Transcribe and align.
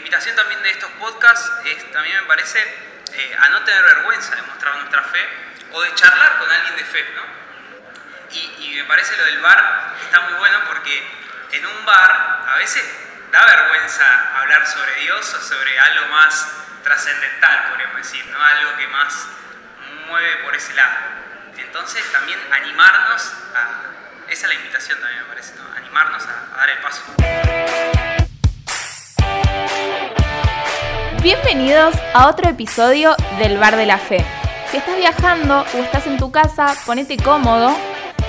invitación 0.00 0.34
también 0.34 0.62
de 0.62 0.70
estos 0.70 0.90
podcasts 0.92 1.50
es, 1.66 1.92
también 1.92 2.16
me 2.20 2.26
parece, 2.26 2.58
eh, 3.12 3.36
a 3.38 3.48
no 3.50 3.62
tener 3.62 3.82
vergüenza 3.82 4.34
de 4.34 4.42
mostrar 4.42 4.74
nuestra 4.76 5.02
fe 5.04 5.28
o 5.72 5.82
de 5.82 5.94
charlar 5.94 6.38
con 6.38 6.50
alguien 6.50 6.76
de 6.76 6.84
fe, 6.84 7.06
¿no? 7.14 7.22
Y, 8.32 8.54
y 8.58 8.74
me 8.76 8.84
parece 8.84 9.16
lo 9.16 9.24
del 9.24 9.40
bar 9.40 9.94
está 10.02 10.20
muy 10.20 10.34
bueno 10.34 10.58
porque 10.66 11.06
en 11.52 11.66
un 11.66 11.84
bar 11.84 12.44
a 12.48 12.56
veces 12.56 12.84
da 13.30 13.44
vergüenza 13.44 14.38
hablar 14.38 14.66
sobre 14.66 14.94
Dios 14.96 15.34
o 15.34 15.40
sobre 15.40 15.78
algo 15.78 16.06
más 16.08 16.46
trascendental, 16.82 17.68
podríamos 17.68 17.96
decir, 17.98 18.24
¿no? 18.26 18.42
Algo 18.42 18.76
que 18.76 18.88
más 18.88 19.26
mueve 20.08 20.36
por 20.38 20.56
ese 20.56 20.72
lado. 20.74 20.94
Entonces 21.56 22.10
también 22.10 22.40
animarnos 22.52 23.32
a... 23.54 24.28
Esa 24.28 24.46
es 24.46 24.48
la 24.48 24.54
invitación 24.54 24.98
también 25.00 25.22
me 25.22 25.28
parece, 25.28 25.54
¿no? 25.56 25.72
Animarnos 25.76 26.24
a, 26.24 26.54
a 26.54 26.56
dar 26.56 26.70
el 26.70 26.78
paso. 26.78 27.89
Bienvenidos 31.22 31.94
a 32.14 32.30
otro 32.30 32.48
episodio 32.48 33.10
del 33.38 33.58
Bar 33.58 33.76
de 33.76 33.84
la 33.84 33.98
Fe. 33.98 34.24
Si 34.70 34.78
estás 34.78 34.96
viajando 34.96 35.64
o 35.74 35.76
estás 35.76 36.06
en 36.06 36.16
tu 36.16 36.30
casa, 36.30 36.68
ponete 36.86 37.18
cómodo 37.18 37.72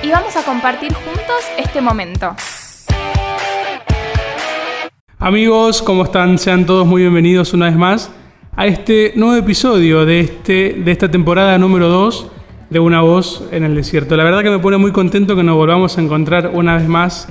y 0.04 0.12
vamos 0.12 0.36
a 0.36 0.44
compartir 0.44 0.92
juntos 0.94 1.38
este 1.58 1.80
momento. 1.80 2.36
Amigos, 5.20 5.82
¿cómo 5.82 6.04
están? 6.04 6.38
Sean 6.38 6.66
todos 6.66 6.86
muy 6.86 7.04
bienvenidos 7.04 7.54
una 7.54 7.68
vez 7.68 7.78
más 7.78 8.12
a 8.58 8.66
este 8.66 9.14
nuevo 9.16 9.38
episodio 9.38 10.06
de, 10.06 10.20
este, 10.20 10.74
de 10.74 10.92
esta 10.92 11.10
temporada 11.10 11.58
número 11.58 11.88
2 11.88 12.28
de 12.72 12.80
Una 12.82 13.00
Voz 13.00 13.48
en 13.54 13.64
el 13.64 13.74
Desierto. 13.74 14.18
La 14.18 14.26
verdad 14.26 14.44
que 14.44 14.50
me 14.50 14.60
pone 14.60 14.76
muy 14.76 14.92
contento 14.92 15.38
que 15.38 15.44
nos 15.44 15.56
volvamos 15.56 15.98
a 15.98 16.02
encontrar 16.02 16.52
una 16.54 16.76
vez 16.76 16.90
más 16.90 17.30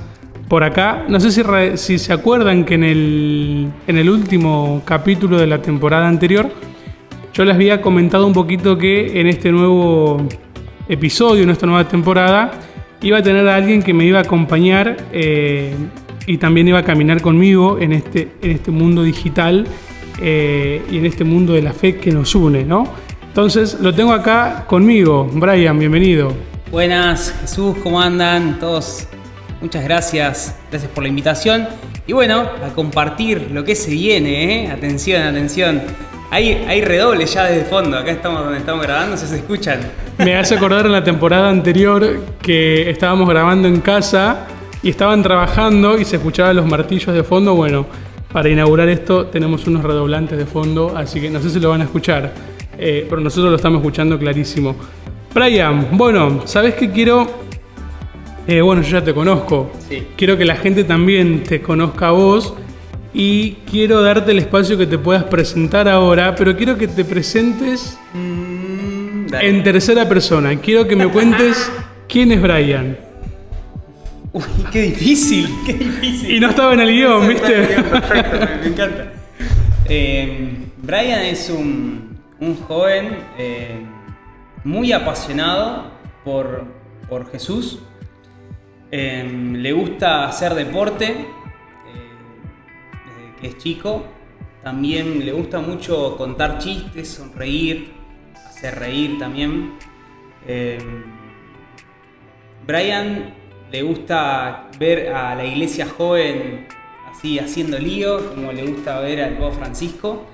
por 0.51 0.65
acá. 0.65 1.05
No 1.07 1.17
sé 1.21 1.31
si, 1.31 1.43
si 1.77 1.97
se 1.97 2.11
acuerdan 2.11 2.65
que 2.65 2.73
en 2.73 2.83
el, 2.83 3.71
en 3.87 3.97
el 3.97 4.09
último 4.09 4.81
capítulo 4.83 5.37
de 5.39 5.47
la 5.47 5.61
temporada 5.61 6.09
anterior 6.09 6.51
yo 7.33 7.45
les 7.45 7.55
había 7.55 7.81
comentado 7.81 8.27
un 8.27 8.33
poquito 8.33 8.77
que 8.77 9.21
en 9.21 9.27
este 9.27 9.49
nuevo 9.49 10.21
episodio, 10.89 11.43
en 11.43 11.51
esta 11.51 11.65
nueva 11.65 11.87
temporada, 11.87 12.51
iba 13.01 13.19
a 13.19 13.23
tener 13.23 13.47
a 13.47 13.55
alguien 13.55 13.81
que 13.81 13.93
me 13.93 14.03
iba 14.03 14.19
a 14.19 14.23
acompañar 14.23 14.97
eh, 15.13 15.73
y 16.27 16.37
también 16.37 16.67
iba 16.67 16.79
a 16.79 16.83
caminar 16.83 17.21
conmigo 17.21 17.79
en 17.79 17.93
este, 17.93 18.33
en 18.41 18.51
este 18.51 18.71
mundo 18.71 19.03
digital 19.03 19.65
eh, 20.21 20.81
y 20.91 20.97
en 20.97 21.05
este 21.05 21.23
mundo 21.23 21.53
de 21.53 21.61
la 21.61 21.71
fe 21.71 21.95
que 21.95 22.11
nos 22.11 22.35
une, 22.35 22.65
¿no? 22.65 22.89
Entonces 23.25 23.77
lo 23.79 23.95
tengo 23.95 24.11
acá 24.11 24.65
conmigo. 24.67 25.31
Brian, 25.33 25.79
bienvenido. 25.79 26.33
Buenas, 26.69 27.33
Jesús, 27.39 27.77
¿cómo 27.81 28.01
andan? 28.01 28.59
Todos, 28.59 29.07
muchas 29.61 29.83
gracias, 29.83 30.55
gracias 30.69 30.91
por 30.91 31.03
la 31.03 31.09
invitación. 31.09 31.67
Y 32.07 32.13
bueno, 32.13 32.41
a 32.41 32.73
compartir 32.73 33.49
lo 33.51 33.63
que 33.63 33.75
se 33.75 33.91
viene, 33.91 34.65
¿eh? 34.65 34.71
Atención, 34.71 35.21
atención. 35.21 35.81
Hay, 36.31 36.65
hay 36.67 36.81
redoble 36.81 37.25
ya 37.25 37.45
desde 37.45 37.65
fondo, 37.65 37.97
acá 37.97 38.11
estamos 38.11 38.43
donde 38.43 38.59
estamos 38.59 38.81
grabando, 38.81 39.17
si 39.17 39.27
se 39.27 39.37
escuchan. 39.37 39.79
Me 40.17 40.35
hace 40.35 40.55
acordar 40.55 40.85
en 40.85 40.93
la 40.93 41.03
temporada 41.03 41.49
anterior 41.49 42.21
que 42.41 42.89
estábamos 42.89 43.27
grabando 43.29 43.67
en 43.67 43.81
casa 43.81 44.47
y 44.81 44.89
estaban 44.89 45.21
trabajando 45.21 45.99
y 45.99 46.05
se 46.05 46.15
escuchaban 46.15 46.55
los 46.55 46.65
martillos 46.65 47.13
de 47.13 47.23
fondo. 47.23 47.53
Bueno, 47.53 47.85
para 48.31 48.49
inaugurar 48.49 48.87
esto 48.87 49.25
tenemos 49.25 49.67
unos 49.67 49.83
redoblantes 49.83 50.37
de 50.37 50.45
fondo, 50.45 50.93
así 50.95 51.19
que 51.19 51.29
no 51.29 51.41
sé 51.41 51.49
si 51.49 51.59
lo 51.59 51.69
van 51.69 51.81
a 51.81 51.83
escuchar, 51.83 52.31
eh, 52.77 53.05
pero 53.09 53.21
nosotros 53.21 53.49
lo 53.49 53.57
estamos 53.57 53.79
escuchando 53.79 54.17
clarísimo. 54.17 54.75
Brian, 55.33 55.87
bueno, 55.91 56.41
¿sabes 56.45 56.75
qué 56.75 56.91
quiero? 56.91 57.50
Eh, 58.47 58.61
bueno, 58.61 58.81
yo 58.81 58.99
ya 58.99 59.03
te 59.03 59.13
conozco. 59.13 59.71
Sí. 59.87 60.07
Quiero 60.15 60.37
que 60.37 60.45
la 60.45 60.55
gente 60.55 60.83
también 60.83 61.43
te 61.43 61.61
conozca 61.61 62.07
a 62.07 62.11
vos 62.11 62.53
y 63.13 63.53
quiero 63.69 64.01
darte 64.01 64.31
el 64.31 64.39
espacio 64.39 64.77
que 64.77 64.87
te 64.87 64.97
puedas 64.97 65.25
presentar 65.25 65.87
ahora, 65.87 66.35
pero 66.35 66.55
quiero 66.55 66.77
que 66.77 66.87
te 66.87 67.03
presentes 67.05 67.97
Dale. 68.13 69.49
en 69.49 69.63
tercera 69.63 70.07
persona. 70.07 70.55
Quiero 70.59 70.87
que 70.87 70.95
me 70.95 71.07
cuentes 71.07 71.71
quién 72.07 72.31
es 72.31 72.41
Brian. 72.41 72.97
Uy, 74.33 74.43
qué 74.71 74.83
difícil, 74.83 75.49
qué 75.65 75.73
difícil. 75.73 76.35
Y 76.35 76.39
no 76.39 76.49
estaba 76.49 76.73
en 76.73 76.79
el 76.79 76.89
guion, 76.89 77.27
¿viste? 77.27 77.51
Perfecto, 77.53 78.39
me, 78.39 78.61
me 78.61 78.67
encanta. 78.67 79.13
Eh, 79.93 80.53
Brian 80.77 81.19
es 81.25 81.49
un, 81.49 82.17
un 82.39 82.55
joven 82.55 83.17
eh, 83.37 83.81
muy 84.63 84.93
apasionado 84.93 85.91
por, 86.23 86.63
por 87.09 87.29
Jesús. 87.29 87.79
Eh, 88.93 89.53
le 89.53 89.71
gusta 89.71 90.27
hacer 90.27 90.53
deporte 90.53 91.05
eh, 91.05 91.25
desde 93.05 93.35
que 93.39 93.47
es 93.47 93.57
chico. 93.57 94.03
También 94.61 95.25
le 95.25 95.31
gusta 95.31 95.61
mucho 95.61 96.17
contar 96.17 96.59
chistes, 96.59 97.07
sonreír, 97.07 97.93
hacer 98.35 98.77
reír 98.77 99.17
también. 99.17 99.75
Eh, 100.45 100.77
Brian 102.67 103.33
le 103.71 103.81
gusta 103.81 104.69
ver 104.77 105.13
a 105.13 105.35
la 105.35 105.45
iglesia 105.45 105.87
joven 105.87 106.67
así 107.09 107.39
haciendo 107.39 107.79
lío, 107.79 108.29
como 108.35 108.51
le 108.51 108.65
gusta 108.65 108.99
ver 108.99 109.21
al 109.21 109.37
Papa 109.37 109.55
Francisco. 109.55 110.25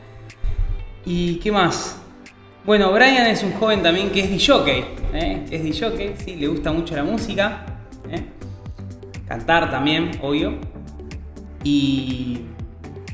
¿Y 1.05 1.35
qué 1.35 1.51
más? 1.51 2.01
Bueno, 2.65 2.91
Brian 2.91 3.27
es 3.27 3.43
un 3.43 3.53
joven 3.53 3.81
también 3.81 4.09
que 4.09 4.21
es 4.21 4.29
DJ, 4.29 4.83
¿eh? 5.13 5.45
es 5.49 5.63
DJ, 5.63 6.15
sí, 6.17 6.35
le 6.35 6.47
gusta 6.47 6.71
mucho 6.71 6.95
la 6.95 7.03
música. 7.03 7.76
Cantar 9.27 9.69
también, 9.69 10.11
obvio. 10.21 10.57
¿Y 11.63 12.39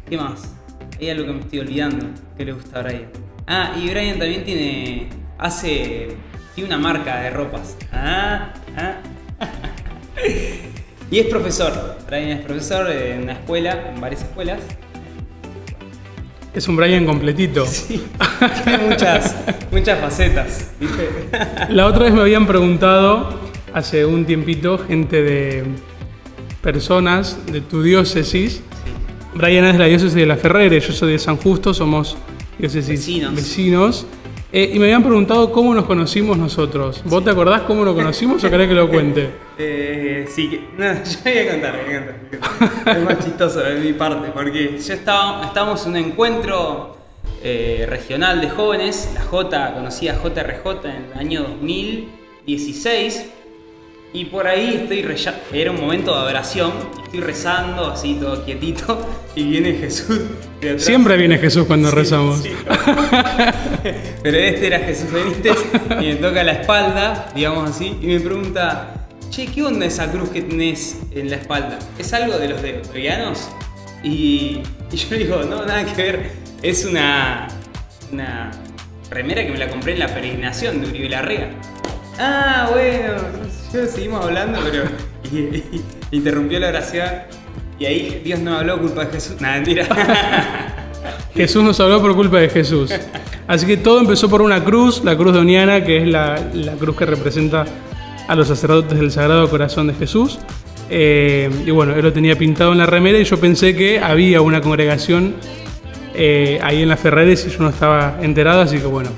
qué 0.10 0.18
más? 0.18 0.54
Hay 1.00 1.10
algo 1.10 1.26
que 1.26 1.34
me 1.34 1.40
estoy 1.40 1.60
olvidando 1.60 2.06
que 2.38 2.46
le 2.46 2.54
gusta 2.54 2.80
a 2.80 2.84
Brian. 2.84 3.08
Ah, 3.48 3.76
y 3.78 3.90
Brian 3.90 4.20
también 4.20 4.44
tiene, 4.44 5.10
hace, 5.38 6.10
tiene 6.56 6.70
una 6.70 6.78
marca 6.78 7.22
de 7.22 7.30
ropas. 7.30 7.78
Ah, 7.92 8.54
ah. 8.78 8.98
Y 11.12 11.20
es 11.20 11.28
profesor. 11.28 11.98
Brian 12.08 12.30
es 12.30 12.46
profesor 12.46 12.90
en 12.90 13.24
una 13.24 13.34
escuela, 13.34 13.92
en 13.94 14.02
varias 14.02 14.24
escuelas. 14.24 14.60
Es 16.56 16.68
un 16.68 16.76
Brian 16.76 17.06
completito. 17.06 17.66
Tiene 18.64 18.90
muchas, 18.90 19.36
muchas 19.72 20.00
facetas. 20.00 20.72
¿viste? 20.80 21.10
La 21.70 21.86
otra 21.86 22.06
vez 22.06 22.14
me 22.14 22.22
habían 22.22 22.48
preguntado, 22.48 23.40
hace 23.74 24.06
un 24.06 24.26
tiempito, 24.26 24.80
gente 24.80 25.22
de 25.22 25.64
personas 26.64 27.38
de 27.52 27.62
tu 27.62 27.84
diócesis. 27.84 28.64
Brian 29.36 29.66
es 29.66 29.74
de 29.74 29.80
la 29.80 29.86
diócesis 29.86 30.16
de 30.16 30.26
La 30.26 30.38
Ferrere, 30.38 30.80
yo 30.80 30.94
soy 30.94 31.12
de 31.12 31.20
San 31.20 31.38
Justo, 31.38 31.74
somos 31.74 32.18
diócesis 32.58 33.00
Vecinos. 33.00 33.36
vecinos. 33.36 34.06
Eh, 34.52 34.72
y 34.74 34.80
me 34.80 34.86
habían 34.86 35.04
preguntado 35.04 35.52
cómo 35.52 35.74
nos 35.74 35.86
conocimos 35.86 36.38
nosotros. 36.38 37.02
¿Vos 37.06 37.24
te 37.24 37.32
acordás 37.32 37.62
cómo 37.64 37.84
nos 37.84 37.96
conocimos 37.96 38.44
o 38.44 38.50
querés 38.50 38.70
que 38.70 38.74
lo 38.76 38.90
cuente? 38.90 39.30
Eh, 39.56 40.26
sí, 40.28 40.50
que, 40.50 40.62
no, 40.80 40.86
yo 41.04 41.20
voy 41.24 41.38
a 41.38 41.52
contar, 41.52 41.80
voy 41.86 41.96
a 41.96 42.06
contar. 42.08 42.98
Es 42.98 43.04
más 43.04 43.24
chistoso 43.24 43.60
de 43.60 43.76
mi 43.76 43.94
parte, 43.94 44.32
porque 44.34 44.80
yo 44.84 44.94
estaba, 44.96 45.46
estábamos 45.46 45.86
en 45.86 45.92
un 45.92 45.98
encuentro 45.98 46.98
eh, 47.44 47.86
regional 47.88 48.42
de 48.42 48.50
jóvenes, 48.50 49.12
la 49.14 49.22
J, 49.22 49.76
conocí 49.76 50.08
a 50.08 50.16
JRJ 50.16 50.86
en 50.86 51.06
el 51.12 51.20
año 51.20 51.44
2016, 51.44 53.26
y 54.14 54.26
por 54.26 54.46
ahí 54.48 54.82
estoy 54.84 55.02
reza- 55.02 55.36
era 55.52 55.72
un 55.72 55.82
momento 55.82 56.14
de 56.14 56.20
adoración, 56.22 56.72
estoy 57.04 57.20
rezando 57.22 57.88
así 57.92 58.16
todo 58.20 58.46
quietito, 58.46 59.06
y 59.36 59.44
viene 59.44 59.74
Jesús. 59.74 60.20
Siempre 60.78 61.18
viene 61.18 61.38
Jesús 61.40 61.66
cuando 61.66 61.90
rezamos. 61.92 62.42
Sí. 62.42 62.52
Pero 64.24 64.38
este 64.38 64.68
era 64.68 64.80
Jesús 64.80 65.12
Benítez 65.12 65.58
y 66.00 66.06
me 66.06 66.16
toca 66.16 66.44
la 66.44 66.54
espalda, 66.54 67.30
digamos 67.36 67.70
así, 67.72 67.98
y 68.02 68.08
me 68.08 68.20
pregunta, 68.20 68.94
che, 69.30 69.48
¿qué 69.48 69.64
onda 69.64 69.86
esa 69.86 70.12
cruz 70.12 70.30
que 70.30 70.42
tenés 70.42 71.00
en 71.12 71.30
la 71.30 71.38
espalda? 71.38 71.80
¿Es 71.98 72.14
algo 72.14 72.38
de 72.38 72.48
los 72.50 72.62
deotorianos? 72.62 73.50
Y, 74.04 74.62
y 74.92 74.96
yo 74.98 75.08
le 75.12 75.18
digo, 75.18 75.44
no, 75.44 75.66
nada 75.66 75.86
que 75.86 76.02
ver, 76.02 76.32
es 76.62 76.86
una, 76.86 77.48
una 78.12 78.52
remera 79.10 79.44
que 79.46 79.52
me 79.52 79.58
la 79.58 79.70
compré 79.70 79.94
en 79.94 80.00
la 80.00 80.08
peregrinación 80.08 80.82
de 80.82 80.88
Uribe 80.88 81.10
Larrea. 81.10 81.50
Ah, 82.20 82.70
bueno, 82.72 83.16
seguimos 83.74 84.24
hablando, 84.24 84.60
pero 84.64 84.84
interrumpió 86.12 86.60
la 86.60 86.70
oración 86.70 87.10
y 87.80 87.86
ahí 87.86 88.22
Dios 88.24 88.40
no 88.40 88.58
habló 88.58 88.80
culpa 88.80 89.06
de 89.06 89.12
Jesús. 89.14 89.42
Nada, 89.42 89.56
mentira. 89.56 89.88
Jesús 91.36 91.64
nos 91.64 91.80
habló 91.80 92.02
por 92.02 92.16
culpa 92.16 92.38
de 92.38 92.50
Jesús. 92.50 92.92
Así 93.48 93.66
que 93.66 93.78
todo 93.78 94.00
empezó 94.00 94.30
por 94.30 94.42
una 94.42 94.64
cruz, 94.64 95.04
la 95.04 95.18
cruz 95.18 95.34
doniana, 95.34 95.84
que 95.84 95.98
es 95.98 96.08
la, 96.08 96.40
cruz 96.80 96.96
que 96.96 97.06
representa 97.06 97.66
a 98.28 98.36
los 98.36 98.48
sacerdotes 98.48 98.98
del 98.98 99.12
Sagrado 99.12 99.50
Corazón 99.50 99.88
de 99.88 99.96
Jesús. 99.96 100.40
Eh, 100.90 101.50
y 101.66 101.72
bueno, 101.72 101.96
él 101.96 102.04
lo 102.04 102.14
tenía 102.14 102.38
pintado 102.38 102.72
en 102.72 102.78
la 102.78 102.86
remera 102.86 103.18
y 103.18 103.24
yo 103.24 103.40
pensé 103.40 103.76
que 103.76 104.00
había 104.00 104.42
una 104.42 104.62
congregación 104.62 105.36
eh, 106.14 106.60
ahí 106.62 106.84
en 106.84 106.90
la 106.90 106.98
Ferreres 106.98 107.46
y 107.48 107.50
yo 107.50 107.64
no 107.64 107.70
estaba 107.70 108.20
enterado, 108.22 108.62
así 108.62 108.78
que 108.78 108.86
bueno, 108.86 109.10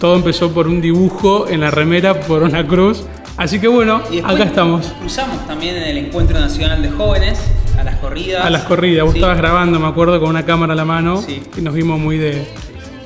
todo 0.00 0.16
empezó 0.16 0.52
por 0.52 0.66
un 0.66 0.80
dibujo 0.80 1.48
en 1.48 1.60
la 1.60 1.70
remera, 1.70 2.18
por 2.20 2.42
una 2.42 2.66
cruz. 2.66 3.04
Así 3.38 3.60
que 3.60 3.68
bueno, 3.68 4.02
acá 4.24 4.42
estamos. 4.42 4.92
Cruzamos 5.00 5.46
también 5.46 5.76
en 5.76 5.84
el 5.84 5.98
Encuentro 5.98 6.38
Nacional 6.40 6.82
de 6.82 6.90
Jóvenes, 6.90 7.40
a 7.78 7.84
las 7.84 7.96
corridas. 7.96 8.44
A 8.44 8.50
las 8.50 8.64
corridas, 8.64 9.04
vos 9.04 9.12
Sí. 9.14 9.18
estabas 9.20 9.38
grabando, 9.38 9.78
me 9.78 9.86
acuerdo, 9.86 10.18
con 10.20 10.28
una 10.30 10.44
cámara 10.44 10.72
a 10.72 10.76
la 10.76 10.84
mano 10.84 11.22
Sí. 11.22 11.42
y 11.56 11.60
nos 11.60 11.72
vimos 11.72 12.00
muy 12.00 12.18
de, 12.18 12.44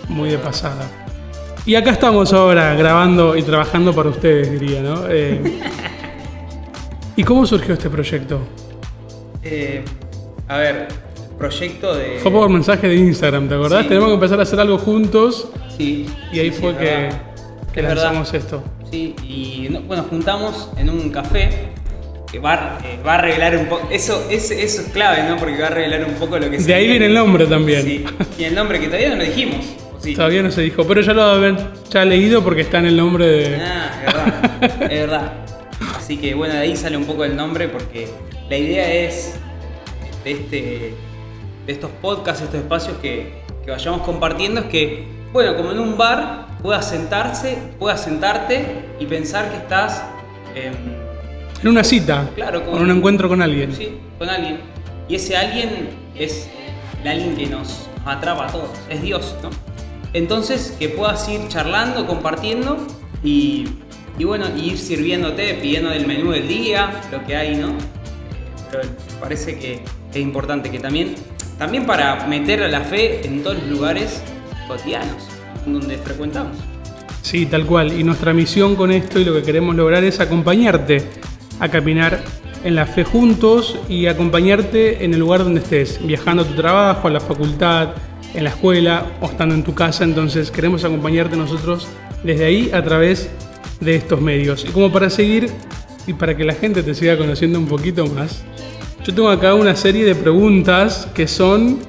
muy 0.09 0.31
de 0.31 0.39
pasada. 0.39 0.89
Y 1.67 1.75
acá 1.75 1.91
estamos 1.91 2.33
ahora 2.33 2.75
grabando 2.75 3.37
y 3.37 3.43
trabajando 3.43 3.95
para 3.95 4.09
ustedes, 4.09 4.51
diría, 4.59 4.81
¿no? 4.81 5.05
Eh, 5.09 5.39
¿Y 7.17 7.23
cómo 7.25 7.45
surgió 7.47 7.75
este 7.75 7.91
proyecto? 7.91 8.41
Eh, 9.45 9.85
a 10.49 10.57
ver, 10.57 10.89
proyecto 11.39 11.95
de. 11.95 12.19
Fue 12.23 12.31
por 12.33 12.49
mensaje 12.49 12.89
de 12.89 12.95
Instagram, 12.97 13.49
¿te 13.49 13.55
acordás? 13.55 13.83
Sí. 13.83 13.89
Tenemos 13.89 14.09
que 14.09 14.15
empezar 14.15 14.41
a 14.41 14.45
hacer 14.45 14.59
algo 14.61 14.79
juntos 14.79 15.49
Sí. 15.77 16.07
y 16.33 16.39
ahí 16.41 16.51
fue 16.51 16.75
que, 16.77 16.85
verdad. 16.85 17.21
Que 17.73 17.81
Es 17.81 17.87
verdad. 17.87 18.05
lanzamos 18.05 18.35
esto. 18.35 18.63
Sí, 18.91 19.15
y 19.27 19.69
no- 19.71 19.81
bueno, 19.83 20.05
juntamos 20.09 20.71
en 20.77 20.91
un 20.91 21.11
café 21.11 21.69
que 22.31 22.39
va, 22.39 22.53
a- 22.55 22.79
eh, 22.85 22.99
va 23.07 23.15
a 23.15 23.19
revelar 23.19 23.57
un 23.57 23.67
poco. 23.67 23.89
Eso, 23.91 24.27
es- 24.31 24.51
eso 24.51 24.83
es 24.83 24.89
clave, 24.89 25.23
¿no? 25.29 25.37
Porque 25.37 25.61
va 25.61 25.67
a 25.69 25.71
revelar 25.71 26.05
un 26.05 26.15
poco 26.15 26.39
lo 26.39 26.51
que 26.51 26.61
se 26.61 26.67
De 26.67 26.75
ahí 26.75 26.87
viene 26.89 27.07
el 27.07 27.15
nombre 27.15 27.47
también. 27.47 27.83
Sí. 27.83 28.05
Y 28.39 28.45
el 28.45 28.55
nombre 28.55 28.79
que 28.81 28.87
todavía 28.87 29.11
no 29.11 29.17
lo 29.17 29.25
dijimos. 29.25 29.65
¿o 29.97 30.01
sí? 30.01 30.15
Todavía 30.15 30.43
no 30.43 30.51
se 30.51 30.63
dijo, 30.63 30.85
pero 30.87 31.01
ya 31.01 31.13
lo 31.13 31.23
haber 31.23 31.57
ya 31.91 32.05
leído 32.05 32.43
porque 32.43 32.63
está 32.63 32.79
en 32.79 32.87
el 32.87 32.97
nombre 32.97 33.27
de... 33.27 33.57
Ah, 33.57 33.91
es 34.01 34.13
verdad. 34.15 34.83
es 34.83 34.89
verdad. 35.01 35.33
Así 35.97 36.17
que 36.17 36.35
bueno, 36.35 36.55
de 36.55 36.61
ahí 36.61 36.77
sale 36.77 36.97
un 36.97 37.05
poco 37.05 37.25
el 37.25 37.37
nombre 37.37 37.69
porque 37.69 38.09
la 38.51 38.57
idea 38.57 38.93
es 38.93 39.35
de, 40.25 40.31
este, 40.33 40.95
de 41.67 41.73
estos 41.73 41.91
podcasts, 42.01 42.43
estos 42.43 42.61
espacios 42.61 42.97
que, 42.99 43.43
que 43.65 43.71
vayamos 43.71 44.03
compartiendo, 44.03 44.61
es 44.63 44.67
que, 44.67 45.05
bueno, 45.33 45.57
como 45.57 45.71
en 45.73 45.79
un 45.79 45.97
bar, 45.97 46.47
puedas 46.63 46.89
sentarse, 46.89 47.59
puedas 47.79 48.03
sentarte 48.03 48.85
y 49.01 49.07
pensar 49.07 49.51
que 49.51 49.57
estás, 49.57 50.03
em, 50.55 50.73
En 51.61 51.69
una 51.69 51.85
cita, 51.85 52.29
claro, 52.35 52.65
con 52.65 52.83
un 52.83 52.91
encuentro 52.91 53.29
con 53.29 53.41
alguien. 53.41 53.73
Sí, 53.73 53.97
con 54.19 54.29
alguien. 54.29 54.61
Y 55.09 55.15
ese 55.15 55.37
alguien 55.37 55.91
es 56.17 56.49
el 57.03 57.09
alguien 57.09 57.37
que 57.37 57.47
nos 57.47 57.89
atrapa 58.05 58.47
a 58.47 58.53
todos, 58.53 58.71
es 58.89 59.01
Dios, 59.01 59.37
¿no? 59.43 59.51
Entonces, 60.13 60.77
que 60.79 60.89
puedas 60.89 61.29
ir 61.29 61.47
charlando, 61.49 62.07
compartiendo 62.07 62.79
y, 63.23 63.69
y 64.19 64.25
bueno, 64.25 64.47
y 64.57 64.71
ir 64.71 64.79
sirviéndote, 64.79 65.55
pidiendo 65.55 65.91
del 65.91 66.07
menú 66.07 66.33
del 66.33 66.49
día, 66.49 66.91
lo 67.13 67.25
que 67.25 67.37
hay, 67.37 67.55
¿no? 67.57 67.73
Pero 68.71 68.83
parece 69.21 69.59
que 69.59 69.83
es 70.11 70.17
importante 70.17 70.71
que 70.71 70.81
también, 70.81 71.15
también 71.59 71.87
para 71.87 72.27
meter 72.27 72.63
a 72.63 72.69
la 72.69 72.81
fe 72.81 73.25
en 73.25 73.43
todos 73.43 73.59
los 73.59 73.69
lugares 73.69 74.21
cotidianos 74.67 75.32
donde 75.67 75.99
frecuentamos. 75.99 76.57
Sí, 77.23 77.47
tal 77.47 77.67
cual. 77.67 77.99
Y 77.99 78.05
nuestra 78.05 78.33
misión 78.33 78.77
con 78.77 78.91
esto 78.91 79.21
y 79.21 79.25
lo 79.25 79.33
que 79.35 79.43
queremos 79.43 79.75
lograr 79.75 80.05
es 80.05 80.21
acompañarte 80.21 81.03
a 81.61 81.69
caminar 81.69 82.23
en 82.65 82.75
la 82.75 82.87
fe 82.87 83.05
juntos 83.05 83.79
y 83.89 84.07
acompañarte 84.07 85.05
en 85.05 85.15
el 85.15 85.21
lugar 85.21 85.45
donde 85.45 85.61
estés, 85.61 86.05
viajando 86.05 86.43
a 86.43 86.47
tu 86.47 86.55
trabajo, 86.55 87.09
a 87.09 87.11
la 87.11 87.21
facultad, 87.21 87.91
en 88.35 88.45
la 88.45 88.51
escuela 88.51 89.07
o 89.21 89.27
estando 89.27 89.55
en 89.55 89.63
tu 89.63 89.75
casa. 89.75 90.05
Entonces 90.05 90.51
queremos 90.51 90.85
acompañarte 90.85 91.37
nosotros 91.37 91.89
desde 92.23 92.45
ahí 92.45 92.71
a 92.73 92.83
través 92.83 93.31
de 93.81 93.97
estos 93.97 94.21
medios. 94.21 94.65
Y 94.65 94.69
como 94.69 94.91
para 94.93 95.11
seguir 95.11 95.51
y 96.07 96.13
para 96.13 96.37
que 96.37 96.45
la 96.45 96.55
gente 96.55 96.83
te 96.83 96.95
siga 96.95 97.17
conociendo 97.17 97.59
un 97.59 97.67
poquito 97.67 98.07
más, 98.07 98.43
yo 99.05 99.15
tengo 99.15 99.29
acá 99.29 99.55
una 99.55 99.75
serie 99.75 100.05
de 100.05 100.15
preguntas 100.15 101.09
que 101.15 101.27
son 101.27 101.81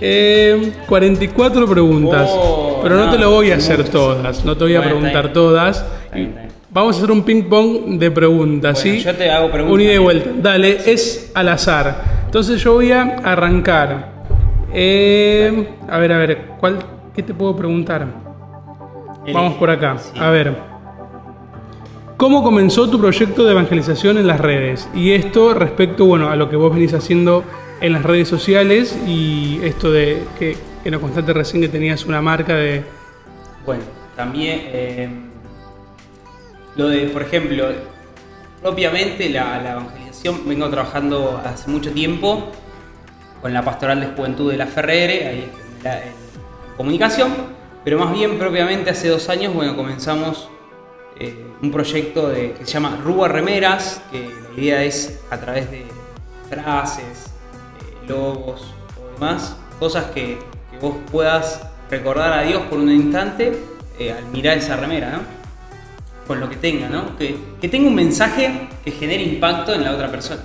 eh, 0.00 0.72
44 0.88 1.68
preguntas. 1.68 2.28
Oh, 2.32 2.61
pero 2.82 2.96
no, 2.96 3.06
no, 3.06 3.12
te 3.12 3.18
lo 3.18 3.30
voy 3.30 3.50
a 3.50 3.56
hacer 3.56 3.88
todas, 3.88 4.44
no 4.44 4.56
te 4.56 4.64
voy 4.64 4.74
a 4.74 4.78
Bueno, 4.80 4.96
preguntar 4.96 5.32
todas. 5.32 5.84
Vamos 6.70 6.96
a 6.96 6.98
hacer 6.98 7.10
un 7.10 7.22
ping 7.22 7.42
pong 7.44 7.98
de 7.98 8.10
preguntas, 8.10 8.82
Bueno, 8.82 8.98
¿sí? 8.98 9.04
yo 9.04 9.14
te 9.14 9.30
hago 9.30 9.50
preguntas. 9.50 9.74
Un 9.74 9.80
ida 9.82 9.92
y 9.92 9.98
vuelta. 9.98 10.30
Dale, 10.36 10.78
es 10.90 11.30
al 11.34 11.48
azar. 11.48 12.22
Entonces 12.24 12.62
yo 12.62 12.72
voy 12.72 12.92
a 12.92 13.02
arrancar. 13.22 14.10
Eh, 14.72 15.68
a 15.86 15.98
ver, 15.98 16.12
a 16.12 16.18
ver, 16.18 16.38
¿cuál, 16.58 16.78
¿qué 17.14 17.22
te 17.22 17.34
puedo 17.34 17.54
preguntar? 17.54 18.06
Vamos 19.32 19.54
por 19.54 19.68
acá. 19.68 19.98
Sí. 19.98 20.18
A 20.18 20.30
ver. 20.30 20.56
¿Cómo 22.16 22.42
comenzó 22.42 22.88
tu 22.88 22.98
proyecto 23.00 23.44
de 23.44 23.50
evangelización 23.50 24.16
en 24.16 24.26
las 24.26 24.40
redes? 24.40 24.88
Y 24.94 25.10
esto 25.10 25.54
respecto, 25.54 26.06
bueno, 26.06 26.30
a 26.30 26.36
lo 26.36 26.48
que 26.48 26.56
vos 26.56 26.72
venís 26.72 26.94
haciendo 26.94 27.44
en 27.80 27.92
las 27.92 28.02
redes 28.04 28.28
sociales 28.28 28.96
y 29.06 29.58
esto 29.64 29.90
de 29.90 30.22
que, 30.38 30.56
que 30.82 30.90
nos 30.90 31.00
contaste 31.00 31.32
recién 31.32 31.62
que 31.62 31.68
tenías 31.68 32.04
una 32.04 32.20
marca 32.20 32.54
de... 32.54 32.84
Bueno, 33.64 33.82
también 34.16 34.60
eh, 34.64 35.08
lo 36.76 36.88
de, 36.88 37.06
por 37.08 37.22
ejemplo, 37.22 37.66
propiamente 38.60 39.28
la, 39.28 39.60
evangelización, 39.72 40.48
vengo 40.48 40.68
trabajando 40.70 41.40
hace 41.44 41.70
mucho 41.70 41.92
tiempo 41.92 42.50
con 43.40 43.52
la 43.52 43.62
Pastoral 43.64 44.00
de 44.00 44.06
Juventud 44.08 44.50
de 44.50 44.56
la 44.56 44.66
Ferrere, 44.66 45.28
ahí 45.28 45.50
en, 45.78 45.84
la- 45.84 45.98
en 46.04 46.12
comunicación, 46.76 47.32
pero 47.84 47.98
más 47.98 48.12
bien 48.12 48.38
propiamente 48.38 48.90
hace 48.90 49.08
dos 49.08 49.28
años, 49.28 49.54
bueno, 49.54 49.76
comenzamos 49.76 50.48
eh, 51.18 51.46
un 51.62 51.70
proyecto 51.70 52.28
de- 52.28 52.52
que 52.52 52.64
se 52.66 52.72
llama 52.72 52.98
Rúa 53.02 53.28
Remeras, 53.28 54.02
que 54.10 54.28
la 54.54 54.60
idea 54.60 54.82
es 54.84 55.20
a 55.30 55.38
través 55.38 55.70
de 55.70 55.84
frases, 56.48 57.26
eh, 57.80 58.08
logos 58.08 58.74
o 59.00 59.14
demás, 59.14 59.56
cosas 59.78 60.06
que 60.06 60.38
vos 60.82 60.96
puedas 61.10 61.62
recordar 61.88 62.32
a 62.32 62.42
Dios 62.42 62.62
por 62.62 62.78
un 62.78 62.90
instante 62.90 63.56
eh, 63.98 64.12
al 64.12 64.26
mirar 64.26 64.58
esa 64.58 64.76
remera, 64.76 65.12
¿no? 65.12 65.20
Con 66.26 66.40
lo 66.40 66.50
que 66.50 66.56
tenga, 66.56 66.88
¿no? 66.88 67.16
Que, 67.16 67.36
que 67.60 67.68
tenga 67.68 67.88
un 67.88 67.94
mensaje 67.94 68.68
que 68.84 68.90
genere 68.90 69.22
impacto 69.22 69.72
en 69.72 69.84
la 69.84 69.92
otra 69.92 70.10
persona. 70.10 70.42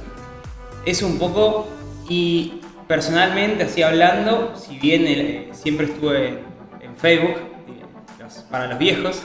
Es 0.86 1.02
un 1.02 1.18
poco, 1.18 1.68
y 2.08 2.62
personalmente, 2.88 3.64
así 3.64 3.82
hablando, 3.82 4.54
si 4.56 4.78
bien 4.78 5.06
eh, 5.08 5.50
siempre 5.54 5.88
estuve 5.88 6.44
en 6.80 6.96
Facebook, 6.96 7.36
eh, 7.68 8.26
para 8.52 8.68
los 8.68 8.78
viejos, 8.78 9.24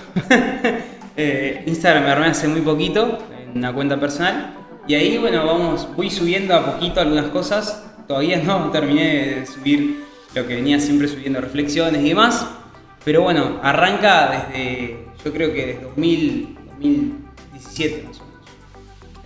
eh, 1.16 1.62
Instagram 1.66 2.04
me 2.04 2.10
armé 2.10 2.26
hace 2.26 2.48
muy 2.48 2.62
poquito, 2.62 3.18
en 3.38 3.58
una 3.58 3.72
cuenta 3.72 4.00
personal, 4.00 4.54
y 4.88 4.94
ahí, 4.94 5.18
bueno, 5.18 5.44
vamos, 5.46 5.88
voy 5.94 6.10
subiendo 6.10 6.54
a 6.54 6.64
poquito 6.64 7.00
algunas 7.00 7.26
cosas, 7.26 7.84
todavía 8.08 8.38
no 8.38 8.70
terminé 8.70 9.26
de 9.26 9.46
subir 9.46 10.11
lo 10.34 10.46
que 10.46 10.54
venía 10.56 10.80
siempre 10.80 11.08
subiendo, 11.08 11.40
reflexiones 11.40 12.02
y 12.04 12.08
demás, 12.10 12.46
pero 13.04 13.22
bueno, 13.22 13.58
arranca 13.62 14.46
desde, 14.52 15.06
yo 15.24 15.32
creo 15.32 15.52
que 15.52 15.66
desde 15.66 15.82
2000, 15.82 16.58
2017 16.70 18.04
más 18.06 18.20
o 18.20 18.24
menos. 18.24 18.40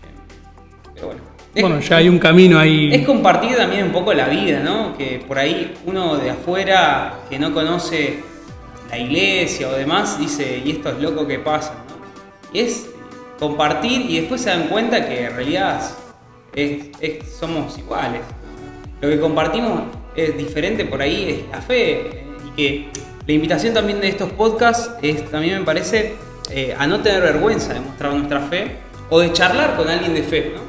Eh, 0.03 0.91
Pero 0.95 1.07
bueno. 1.09 1.23
Es- 1.55 1.63
Bueno, 1.63 1.81
ya 1.81 1.97
hay 1.97 2.09
un 2.11 2.19
camino 2.19 2.59
ahí. 2.59 2.93
es 2.93 3.07
compartir 3.07 3.57
también 3.57 3.85
un 3.87 3.93
poco 3.93 4.13
la 4.13 4.29
vida, 4.29 4.61
¿no? 4.61 4.97
Que 4.99 5.25
por 5.27 5.39
ahí 5.39 5.75
uno 5.87 6.17
de 6.19 6.31
afuera 6.31 7.21
que 7.31 7.39
no 7.39 7.55
conoce 7.55 8.19
la 8.91 8.99
iglesia 8.99 9.69
o 9.69 9.73
demás 9.73 10.19
dice, 10.19 10.61
y 10.65 10.71
esto 10.73 10.91
es 10.91 10.99
loco 11.01 11.27
que 11.27 11.39
pasa, 11.39 11.73
¿no? 11.89 11.97
Y 12.53 12.61
es 12.61 12.91
compartir 13.39 14.03
y 14.11 14.21
después 14.21 14.41
se 14.43 14.51
dan 14.51 14.65
cuenta 14.69 15.07
que 15.09 15.25
en 15.27 15.35
realidad 15.37 15.81
es- 16.55 16.89
es- 17.01 17.37
somos 17.39 17.77
iguales. 17.79 18.21
Lo 19.01 19.09
que 19.09 19.19
compartimos 19.21 19.81
es 20.17 20.37
diferente 20.37 20.85
por 20.85 21.03
ahí, 21.03 21.45
es 21.45 21.51
la 21.51 21.61
fe. 21.61 22.25
Y 22.47 22.51
que 22.57 22.89
la 23.27 23.33
invitación 23.33 23.75
también 23.75 24.01
de 24.01 24.09
estos 24.09 24.33
podcasts 24.33 24.91
es, 25.03 25.31
también 25.31 25.59
me 25.61 25.65
parece, 25.65 26.15
eh, 26.51 26.75
a 26.79 26.87
no 26.87 27.01
tener 27.01 27.23
vergüenza 27.23 27.75
de 27.75 27.81
mostrar 27.81 28.15
nuestra 28.15 28.41
fe 28.41 28.77
o 29.11 29.21
de 29.21 29.33
charlar 29.33 29.77
con 29.77 29.89
alguien 29.89 30.15
de 30.15 30.23
fe, 30.23 30.53
¿no? 30.55 30.63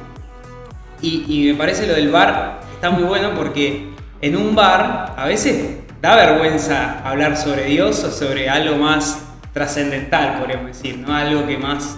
Y, 1.00 1.24
y 1.28 1.52
me 1.52 1.58
parece 1.58 1.86
lo 1.86 1.94
del 1.94 2.10
bar 2.10 2.60
está 2.74 2.90
muy 2.90 3.04
bueno 3.04 3.30
porque 3.34 3.88
en 4.20 4.36
un 4.36 4.54
bar 4.54 5.14
a 5.16 5.26
veces 5.26 5.78
da 6.00 6.14
vergüenza 6.14 7.00
hablar 7.00 7.36
sobre 7.36 7.64
Dios 7.64 8.04
o 8.04 8.10
sobre 8.12 8.48
algo 8.48 8.76
más 8.76 9.24
trascendental, 9.52 10.38
podríamos 10.38 10.68
decir, 10.68 10.96
¿no? 10.98 11.12
Algo 11.12 11.44
que 11.46 11.58
más 11.58 11.96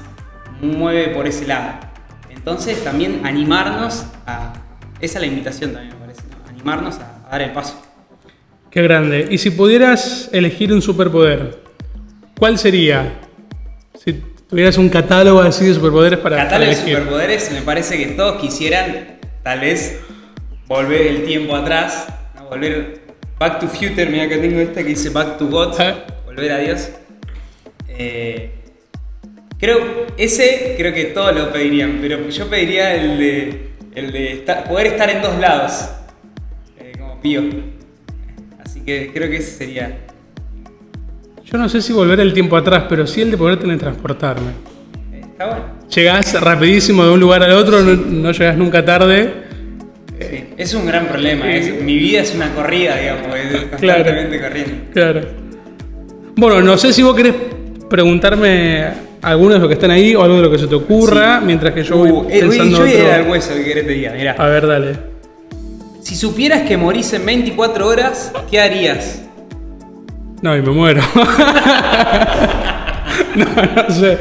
mueve 0.62 1.08
por 1.08 1.26
ese 1.26 1.46
lado. 1.46 1.72
Entonces 2.30 2.82
también 2.82 3.22
animarnos 3.24 4.06
a... 4.26 4.54
Esa 5.00 5.18
es 5.18 5.20
la 5.20 5.26
invitación 5.26 5.72
también 5.72 5.94
me 5.94 6.00
parece, 6.00 6.22
¿no? 6.30 6.48
Animarnos 6.48 6.98
a 7.30 7.38
dar 7.38 7.42
el 7.42 7.52
paso. 7.52 7.80
Qué 8.70 8.82
grande. 8.82 9.26
Y 9.30 9.38
si 9.38 9.50
pudieras 9.50 10.28
elegir 10.32 10.72
un 10.72 10.82
superpoder, 10.82 11.58
¿cuál 12.38 12.58
sería? 12.58 13.14
Si 14.02 14.22
tuvieras 14.48 14.76
un 14.78 14.88
catálogo 14.88 15.40
así 15.40 15.64
de 15.66 15.74
superpoderes 15.74 16.18
para, 16.18 16.36
para 16.36 16.48
Catálogo 16.48 16.70
de 16.70 16.76
superpoderes, 16.76 17.50
me 17.52 17.62
parece 17.62 17.96
que 17.98 18.06
todos 18.12 18.40
quisieran, 18.40 19.18
tal 19.42 19.60
vez, 19.60 20.00
volver 20.66 21.06
el 21.06 21.24
tiempo 21.24 21.54
atrás, 21.56 22.06
¿no? 22.36 22.44
volver 22.48 23.00
back 23.38 23.58
to 23.60 23.68
future, 23.68 24.06
mira 24.06 24.28
que 24.28 24.36
tengo 24.38 24.60
esta 24.60 24.82
que 24.82 24.88
dice 24.90 25.10
back 25.10 25.38
to 25.38 25.46
God, 25.48 25.74
Ah. 25.80 26.04
volver 26.26 26.52
a 26.52 26.58
Dios. 26.58 26.90
Eh, 27.88 28.50
creo, 29.58 30.06
ese 30.16 30.74
creo 30.76 30.92
que 30.94 31.06
todos 31.06 31.34
lo 31.34 31.52
pedirían, 31.52 31.98
pero 32.00 32.28
yo 32.28 32.48
pediría 32.48 32.94
el 32.94 33.18
de, 33.18 33.70
el 33.94 34.12
de 34.12 34.32
estar- 34.44 34.64
poder 34.68 34.86
estar 34.88 35.10
en 35.10 35.22
dos 35.22 35.38
lados, 35.38 35.88
Pío. 37.22 37.42
Así 38.64 38.80
que 38.80 39.10
creo 39.12 39.28
que 39.30 39.36
ese 39.36 39.50
sería... 39.50 39.98
Yo 41.44 41.58
no 41.58 41.68
sé 41.68 41.82
si 41.82 41.92
volver 41.92 42.20
el 42.20 42.32
tiempo 42.32 42.56
atrás, 42.56 42.84
pero 42.88 43.06
sí 43.06 43.20
el 43.22 43.30
de 43.32 43.36
poder 43.36 43.58
teletransportarme. 43.58 44.52
está 45.20 45.46
bueno. 45.46 45.64
Llegás 45.94 46.40
rapidísimo 46.40 47.04
de 47.04 47.10
un 47.12 47.18
lugar 47.20 47.42
al 47.42 47.52
otro, 47.52 47.80
no, 47.82 47.96
no 47.96 48.30
llegás 48.32 48.56
nunca 48.56 48.84
tarde. 48.84 49.32
Sí, 50.20 50.44
Es 50.56 50.74
un 50.74 50.86
gran 50.86 51.06
problema. 51.08 51.52
es- 51.52 51.82
mi 51.82 51.96
vida 51.96 52.20
es 52.20 52.34
una 52.34 52.54
corrida, 52.54 52.96
digamos, 52.96 53.36
es 53.36 53.60
constantemente 53.62 54.40
corriendo. 54.40 54.72
Claro. 54.92 55.20
Bueno, 56.36 56.60
no 56.62 56.78
sé 56.78 56.92
si 56.92 57.02
vos 57.02 57.16
querés 57.16 57.34
preguntarme 57.88 58.84
alguno 59.22 59.54
de 59.54 59.58
los 59.58 59.66
que 59.68 59.74
están 59.74 59.90
ahí 59.90 60.14
o 60.14 60.22
algo 60.22 60.36
de 60.36 60.42
lo 60.42 60.50
que 60.52 60.58
se 60.58 60.68
te 60.68 60.74
ocurra, 60.76 61.40
mientras 61.40 61.74
que 61.74 61.82
yo 61.82 61.96
voy 61.96 62.10
Uh, 62.10 62.26
eh, 62.30 62.40
pensando 62.40 62.78
yo 62.78 62.82
otro. 62.84 63.14
el 63.14 63.28
hueso 63.28 63.54
que 63.54 63.64
querés 63.64 63.86
te 63.86 63.92
diga. 63.92 64.12
Mirá. 64.12 64.32
A 64.38 64.46
ver, 64.46 64.66
dale. 64.68 65.09
Si 66.10 66.16
supieras 66.16 66.62
que 66.62 66.76
morís 66.76 67.12
en 67.12 67.24
24 67.24 67.86
horas, 67.86 68.32
¿qué 68.50 68.60
harías? 68.60 69.22
No, 70.42 70.56
y 70.56 70.60
me 70.60 70.72
muero. 70.72 71.00
no, 73.36 73.44
no 73.76 73.94
sé. 73.94 74.18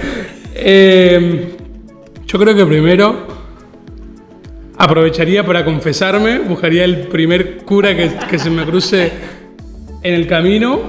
Eh, 0.53 1.55
yo 2.27 2.37
creo 2.37 2.55
que 2.55 2.63
primero 2.67 3.25
aprovecharía 4.77 5.43
para 5.43 5.65
confesarme, 5.65 6.37
buscaría 6.37 6.85
el 6.85 7.07
primer 7.07 7.63
cura 7.63 7.95
que 7.95 8.37
se 8.37 8.51
me 8.51 8.63
cruce 8.65 9.11
en 10.03 10.13
el 10.13 10.27
camino. 10.27 10.81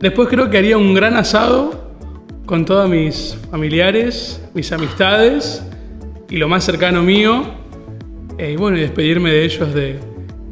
Después 0.00 0.30
creo 0.30 0.48
que 0.48 0.56
haría 0.56 0.78
un 0.78 0.94
gran 0.94 1.14
asado 1.14 1.92
con 2.46 2.64
todos 2.64 2.88
mis 2.88 3.36
familiares, 3.50 4.40
mis 4.54 4.72
amistades 4.72 5.62
y 6.30 6.38
lo 6.38 6.48
más 6.48 6.64
cercano 6.64 7.02
mío. 7.02 7.67
Eh, 8.38 8.52
y 8.52 8.56
bueno, 8.56 8.76
y 8.76 8.80
despedirme 8.80 9.30
de 9.32 9.44
ellos 9.44 9.74
de, 9.74 9.98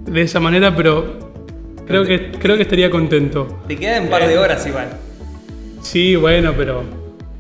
de 0.07 0.23
esa 0.23 0.41
manera, 0.41 0.75
pero 0.75 1.31
creo 1.87 2.05
que, 2.05 2.33
creo 2.33 2.57
que 2.57 2.63
estaría 2.63 2.91
contento. 2.91 3.63
Te 3.69 3.77
quedan 3.77 4.05
un 4.05 4.11
par 4.11 4.27
de 4.27 4.37
horas 4.39 4.67
igual. 4.67 4.89
Sí, 5.83 6.17
bueno, 6.17 6.53
pero 6.57 6.83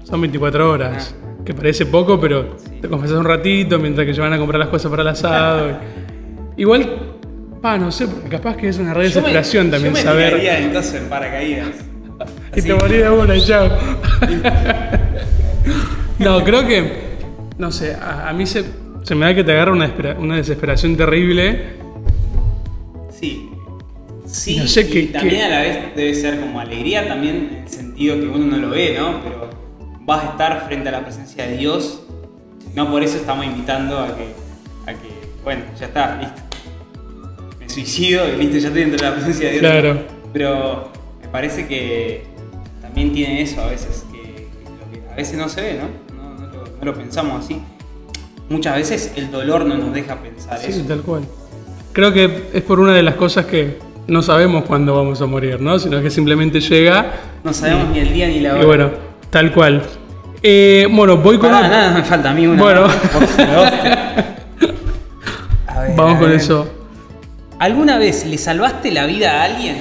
son 0.05 0.21
24 0.21 0.71
horas. 0.71 1.15
Que 1.45 1.55
parece 1.55 1.87
poco, 1.87 2.21
pero 2.21 2.57
te 2.81 2.89
confesas 2.89 3.19
un 3.19 3.25
ratito 3.25 3.79
mientras 3.79 4.07
que 4.07 4.15
se 4.15 4.21
van 4.21 4.33
a 4.33 4.39
comprar 4.39 4.59
las 4.59 4.69
cosas 4.69 4.91
para 4.91 5.03
el 5.03 5.09
asado. 5.09 5.79
Igual, 6.57 6.89
pa, 7.61 7.77
no 7.79 7.91
sé, 7.93 8.07
capaz 8.31 8.57
que 8.57 8.69
es 8.69 8.79
una 8.79 8.95
re 8.95 9.09
Yo 9.09 9.21
me- 9.21 9.29
desesperación 9.29 9.71
también 9.71 9.95
yo 9.95 9.99
me 9.99 10.03
saber. 10.05 10.29
tiraría 10.31 10.59
entonces 10.61 10.95
en 11.03 11.09
paracaídas. 11.09 11.69
Y 12.57 12.63
te 12.63 12.73
morí 12.75 12.97
de 12.97 13.11
una, 13.11 13.39
chao. 13.39 13.69
no, 16.19 16.43
creo 16.45 16.67
que, 16.67 16.91
no 17.59 17.71
sé, 17.71 17.95
a, 17.95 18.31
a 18.31 18.33
mí 18.33 18.47
se, 18.47 18.65
se 19.07 19.15
me 19.15 19.27
da 19.27 19.35
que 19.37 19.45
te 19.45 19.53
agarra 19.53 19.71
una, 19.73 19.87
espera- 19.87 20.17
una 20.19 20.37
desesperación 20.37 20.97
terrible. 20.97 21.77
Sí. 23.19 23.51
Sí, 24.27 24.57
No 24.59 24.67
sé 24.67 24.81
y 24.93 25.07
también 25.07 25.43
a 25.43 25.49
la 25.49 25.61
vez 25.61 25.95
debe 25.95 26.13
ser 26.13 26.41
como 26.41 26.59
alegría 26.59 27.07
también 27.07 27.51
en 27.53 27.63
el 27.63 27.69
sentido 27.69 28.17
que 28.17 28.27
uno 28.27 28.47
no 28.47 28.57
lo 28.57 28.71
ve, 28.71 28.97
¿no? 28.99 29.21
Pero 29.23 29.49
vas 30.01 30.25
a 30.25 30.31
estar 30.31 30.67
frente 30.67 30.89
a 30.89 30.93
la 30.93 31.03
presencia 31.05 31.47
de 31.47 31.57
Dios. 31.57 32.03
No 32.75 32.91
por 32.91 33.05
eso 33.05 33.17
estamos 33.17 33.47
invitando 33.47 34.01
a 34.01 34.09
que, 34.17 34.25
a 34.91 34.95
que 34.95 35.09
bueno, 35.45 35.63
ya 35.79 35.87
está, 35.87 36.19
listo. 36.21 36.43
Me 37.61 37.69
suicido 37.69 38.29
y 38.29 38.37
listo, 38.39 38.59
ya 38.59 38.67
estoy 38.69 38.81
dentro 38.83 38.99
de 38.99 39.05
la 39.09 39.15
presencia 39.15 39.47
de 39.47 39.51
Dios. 39.53 39.61
Claro. 39.61 39.99
Pero 40.33 40.91
me 41.23 41.29
parece 41.29 41.69
que 41.69 42.25
también 42.83 43.13
tiene 43.13 43.43
eso 43.43 43.63
a 43.63 43.69
veces, 43.69 44.05
que, 44.13 44.49
a 45.13 45.15
veces 45.15 45.39
no 45.39 45.49
se 45.49 45.63
ve, 45.63 45.79
¿no? 45.81 46.17
No, 46.17 46.35
no 46.35 46.47
lo, 46.53 46.65
no 46.65 46.85
lo 46.85 46.95
pensamos 46.95 47.45
así. 47.45 47.61
Muchas 48.49 48.77
veces 48.77 49.13
el 49.17 49.31
dolor 49.31 49.65
no 49.67 49.77
nos 49.77 49.93
deja 49.93 50.17
pensar 50.17 50.59
Sí, 50.59 50.71
eso. 50.71 50.83
tal 50.87 51.01
cual. 51.03 51.23
Creo 51.93 52.13
que 52.13 52.49
es 52.53 52.63
por 52.63 52.79
una 52.81 52.93
de 52.95 53.03
las 53.03 53.15
cosas 53.15 53.47
que 53.47 53.79
no 54.07 54.23
sabemos 54.23 54.65
cuándo 54.65 54.95
vamos 54.95 55.21
a 55.21 55.27
morir, 55.27 55.61
¿no? 55.61 55.79
Sino 55.79 56.01
que 56.01 56.11
simplemente 56.11 56.61
llega 56.61 57.13
No 57.43 57.53
sabemos 57.53 57.89
ni 57.89 57.99
el 58.01 58.13
día 58.13 58.29
ni 58.29 58.41
la 58.41 58.53
hora. 58.55 58.63
y 58.63 58.67
bueno, 58.67 58.91
tal 59.31 59.53
cual. 59.53 59.83
Eh, 60.43 60.87
bueno, 60.91 61.17
voy 61.17 61.39
con... 61.39 61.51
Pará, 61.51 61.67
nada, 61.69 61.91
me 61.95 62.03
falta 62.05 62.31
a 62.31 62.35
mí 62.35 62.47
una. 62.47 62.63
Bueno. 62.63 62.87
A 65.67 65.81
ver, 65.81 65.97
Vamos 65.97 66.17
a 66.17 66.19
con 66.21 66.29
ver. 66.29 66.37
eso. 66.37 66.69
¿Alguna 67.59 67.99
vez 67.99 68.25
le 68.27 68.39
salvaste 68.39 68.91
la 68.93 69.07
vida 69.07 69.41
a 69.41 69.45
alguien? 69.45 69.77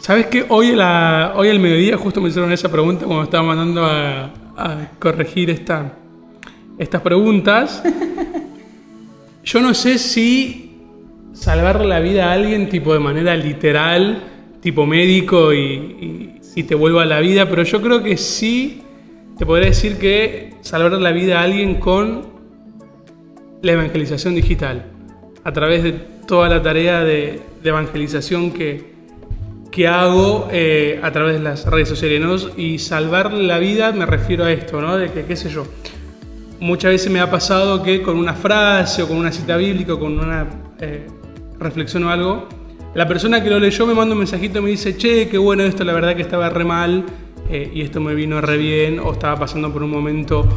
¿Sabes 0.00 0.26
qué? 0.26 0.46
Hoy, 0.48 0.74
la, 0.74 1.32
hoy 1.36 1.48
al 1.50 1.58
mediodía 1.58 1.96
justo 1.96 2.20
me 2.20 2.28
hicieron 2.28 2.50
esa 2.52 2.70
pregunta 2.70 3.04
cuando 3.04 3.24
estaba 3.24 3.42
mandando 3.42 3.84
a, 3.84 4.30
a 4.56 4.76
corregir 4.98 5.50
esta, 5.50 5.92
estas 6.78 7.02
preguntas. 7.02 7.82
Yo 9.44 9.60
no 9.60 9.74
sé 9.74 9.98
si 9.98 10.76
salvar 11.32 11.84
la 11.84 12.00
vida 12.00 12.30
a 12.30 12.32
alguien 12.32 12.68
tipo 12.68 12.92
de 12.92 13.00
manera 13.00 13.36
literal, 13.36 14.22
tipo 14.60 14.86
médico 14.86 15.52
y, 15.52 16.40
y 16.54 16.62
te 16.64 16.74
vuelva 16.74 17.02
a 17.02 17.06
la 17.06 17.20
vida, 17.20 17.48
pero 17.48 17.62
yo 17.62 17.80
creo 17.80 18.02
que 18.02 18.16
sí 18.16 18.82
te 19.38 19.46
podría 19.46 19.68
decir 19.68 19.98
que 19.98 20.54
salvar 20.62 20.92
la 21.00 21.12
vida 21.12 21.40
a 21.40 21.44
alguien 21.44 21.76
con 21.76 22.26
la 23.62 23.72
evangelización 23.72 24.34
digital, 24.34 24.86
a 25.44 25.52
través 25.52 25.84
de 25.84 25.92
toda 25.92 26.48
la 26.48 26.60
tarea 26.62 27.04
de, 27.04 27.40
evangelización 27.62 28.50
que, 28.50 28.92
que 29.70 29.86
hago 29.86 30.48
eh, 30.50 30.98
a 31.02 31.12
través 31.12 31.34
de 31.34 31.40
las 31.40 31.66
redes 31.66 31.88
sociales. 31.88 32.48
Y 32.56 32.78
salvar 32.78 33.32
la 33.32 33.58
vida 33.58 33.92
me 33.92 34.06
refiero 34.06 34.44
a 34.44 34.52
esto, 34.52 34.80
¿no? 34.80 34.96
De 34.96 35.10
qué 35.10 35.36
sé 35.36 35.50
yo, 35.50 35.66
muchas 36.60 36.92
veces 36.92 37.10
me 37.10 37.20
ha 37.20 37.30
pasado 37.30 37.82
que 37.82 38.02
con 38.02 38.16
una 38.16 38.34
frase 38.34 39.02
o 39.02 39.08
con 39.08 39.16
una 39.16 39.32
cita 39.32 39.56
bíblica 39.56 39.94
o 39.94 39.98
con 39.98 40.18
una 40.18 40.46
eh, 40.80 41.06
reflexión 41.58 42.04
o 42.04 42.10
algo, 42.10 42.48
la 42.94 43.06
persona 43.06 43.42
que 43.42 43.50
lo 43.50 43.58
leyó 43.58 43.86
me 43.86 43.94
manda 43.94 44.14
un 44.14 44.18
mensajito 44.18 44.58
y 44.58 44.62
me 44.62 44.70
dice, 44.70 44.96
che, 44.96 45.28
qué 45.28 45.38
bueno 45.38 45.62
esto, 45.62 45.84
la 45.84 45.92
verdad 45.92 46.16
que 46.16 46.22
estaba 46.22 46.48
re 46.48 46.64
mal 46.64 47.04
eh, 47.50 47.70
y 47.72 47.82
esto 47.82 48.00
me 48.00 48.14
vino 48.14 48.40
re 48.40 48.56
bien 48.56 48.98
o 48.98 49.12
estaba 49.12 49.38
pasando 49.38 49.72
por 49.72 49.82
un 49.82 49.90
momento 49.90 50.48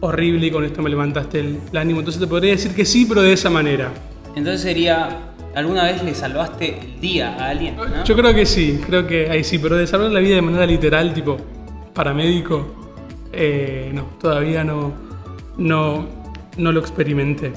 horrible 0.00 0.46
y 0.46 0.50
con 0.50 0.64
esto 0.64 0.82
me 0.82 0.90
levantaste 0.90 1.40
el, 1.40 1.58
el 1.70 1.76
ánimo. 1.76 2.00
Entonces 2.00 2.20
te 2.20 2.26
podría 2.26 2.52
decir 2.52 2.74
que 2.74 2.84
sí, 2.84 3.06
pero 3.08 3.22
de 3.22 3.32
esa 3.32 3.50
manera. 3.50 3.92
Entonces 4.34 4.62
sería, 4.62 5.32
¿alguna 5.54 5.84
vez 5.84 6.02
le 6.02 6.14
salvaste 6.14 6.78
el 6.80 7.00
día 7.00 7.36
a 7.38 7.50
alguien? 7.50 7.76
¿no? 7.76 8.04
Yo 8.04 8.16
creo 8.16 8.34
que 8.34 8.46
sí, 8.46 8.80
creo 8.86 9.06
que 9.06 9.30
ahí 9.30 9.44
sí, 9.44 9.58
pero 9.58 9.76
de 9.76 9.86
salvar 9.86 10.10
la 10.10 10.20
vida 10.20 10.34
de 10.34 10.42
manera 10.42 10.66
literal, 10.66 11.14
tipo 11.14 11.38
paramédico, 11.94 12.74
eh, 13.32 13.90
no, 13.94 14.02
todavía 14.20 14.62
no, 14.64 15.05
no, 15.58 16.06
no 16.56 16.72
lo 16.72 16.80
experimenté. 16.80 17.52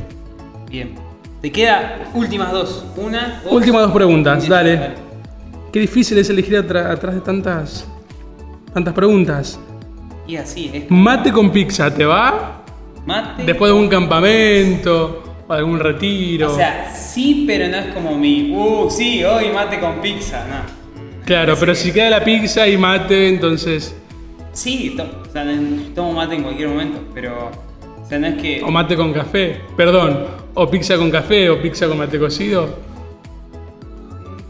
Bien. 0.69 0.95
Te 1.41 1.51
queda 1.51 2.09
últimas 2.13 2.51
dos. 2.51 2.85
Una. 2.97 3.41
vos. 3.43 3.53
Últimas 3.53 3.83
dos 3.83 3.91
preguntas, 3.91 4.39
Bien, 4.39 4.49
dale. 4.49 4.89
Qué 5.71 5.79
difícil 5.79 6.17
es 6.17 6.29
elegir 6.29 6.57
atrás 6.57 7.15
de 7.15 7.21
tantas, 7.21 7.87
tantas 8.73 8.93
preguntas. 8.93 9.59
Y 10.27 10.35
así, 10.35 10.69
es 10.73 10.83
Mate 10.89 11.31
con 11.31 11.51
pizza, 11.51 11.93
¿te 11.93 12.05
va? 12.05 12.63
mate. 13.05 13.43
Después 13.43 13.71
de 13.71 13.77
un 13.79 13.87
campamento 13.87 15.23
o 15.47 15.53
algún 15.53 15.79
retiro. 15.79 16.51
O 16.51 16.55
sea, 16.55 16.93
sí, 16.93 17.45
pero 17.47 17.67
no 17.67 17.77
es 17.77 17.93
como 17.93 18.17
mi. 18.17 18.51
Uh, 18.53 18.89
sí, 18.89 19.23
hoy 19.23 19.49
mate 19.53 19.79
con 19.79 20.01
pizza. 20.01 20.45
No. 20.47 21.25
claro, 21.25 21.55
pero 21.59 21.73
si 21.73 21.91
queda 21.91 22.09
la 22.09 22.23
pizza 22.23 22.67
y 22.67 22.77
mate, 22.77 23.29
entonces. 23.29 23.95
Sí, 24.51 24.93
to- 24.97 25.21
o 25.27 25.31
sea, 25.31 25.45
tomo 25.95 26.13
mate 26.13 26.35
en 26.35 26.43
cualquier 26.43 26.67
momento, 26.69 26.99
pero. 27.13 27.49
O 28.11 28.41
que. 28.41 28.63
Mate 28.69 28.95
con 28.95 29.13
café, 29.13 29.61
perdón. 29.77 30.25
O 30.55 30.69
pizza 30.69 30.97
con 30.97 31.09
café 31.11 31.49
o 31.49 31.61
pizza 31.61 31.87
con 31.87 31.97
mate 31.97 32.17
cocido. 32.19 32.67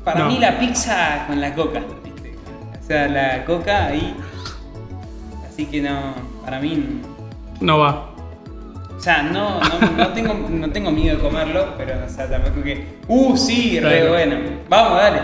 Para 0.04 0.22
No. 0.22 0.28
mí 0.28 0.40
la 0.40 0.58
pizza 0.60 1.26
con 1.28 1.40
la 1.42 1.54
coca, 1.54 1.82
¿viste? 2.04 2.36
O 2.82 2.88
sea, 2.88 3.08
la 3.08 3.46
coca 3.46 3.88
ahí. 3.88 4.16
Así 5.48 5.66
que 5.66 5.82
no, 5.82 6.14
para 6.44 6.60
mí. 6.60 7.02
No 7.60 7.80
va. 7.80 8.06
O 8.98 9.02
sea, 9.02 9.24
no, 9.24 9.60
no, 9.60 9.92
no 9.98 10.08
tengo, 10.10 10.34
no 10.50 10.70
tengo 10.72 10.92
miedo 10.92 11.18
de 11.18 11.22
comerlo, 11.24 11.74
pero 11.78 11.94
o 12.06 12.10
sea, 12.10 12.30
tampoco 12.30 12.64
que. 12.64 12.86
Uh, 13.08 13.38
sí, 13.38 13.80
re 13.80 13.98
Claro. 14.00 14.10
bueno. 14.12 14.36
Vamos, 14.70 14.98
dale. 14.98 15.20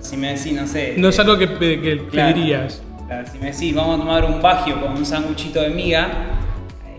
Si 0.00 0.16
me 0.16 0.34
decís, 0.34 0.52
no 0.52 0.66
sé. 0.66 0.94
No 0.98 1.08
es 1.08 1.18
algo 1.18 1.38
que, 1.38 1.48
pe- 1.48 1.80
que 1.80 2.06
Claro. 2.08 2.34
pedirías. 2.34 2.82
Claro, 3.06 3.26
si 3.30 3.38
me 3.38 3.52
decís, 3.52 3.74
vamos 3.74 3.96
a 3.96 3.98
tomar 4.00 4.24
un 4.24 4.40
bagio 4.42 4.80
con 4.80 4.92
un 4.92 5.06
sanguchito 5.06 5.60
de 5.62 5.70
miga, 5.70 6.08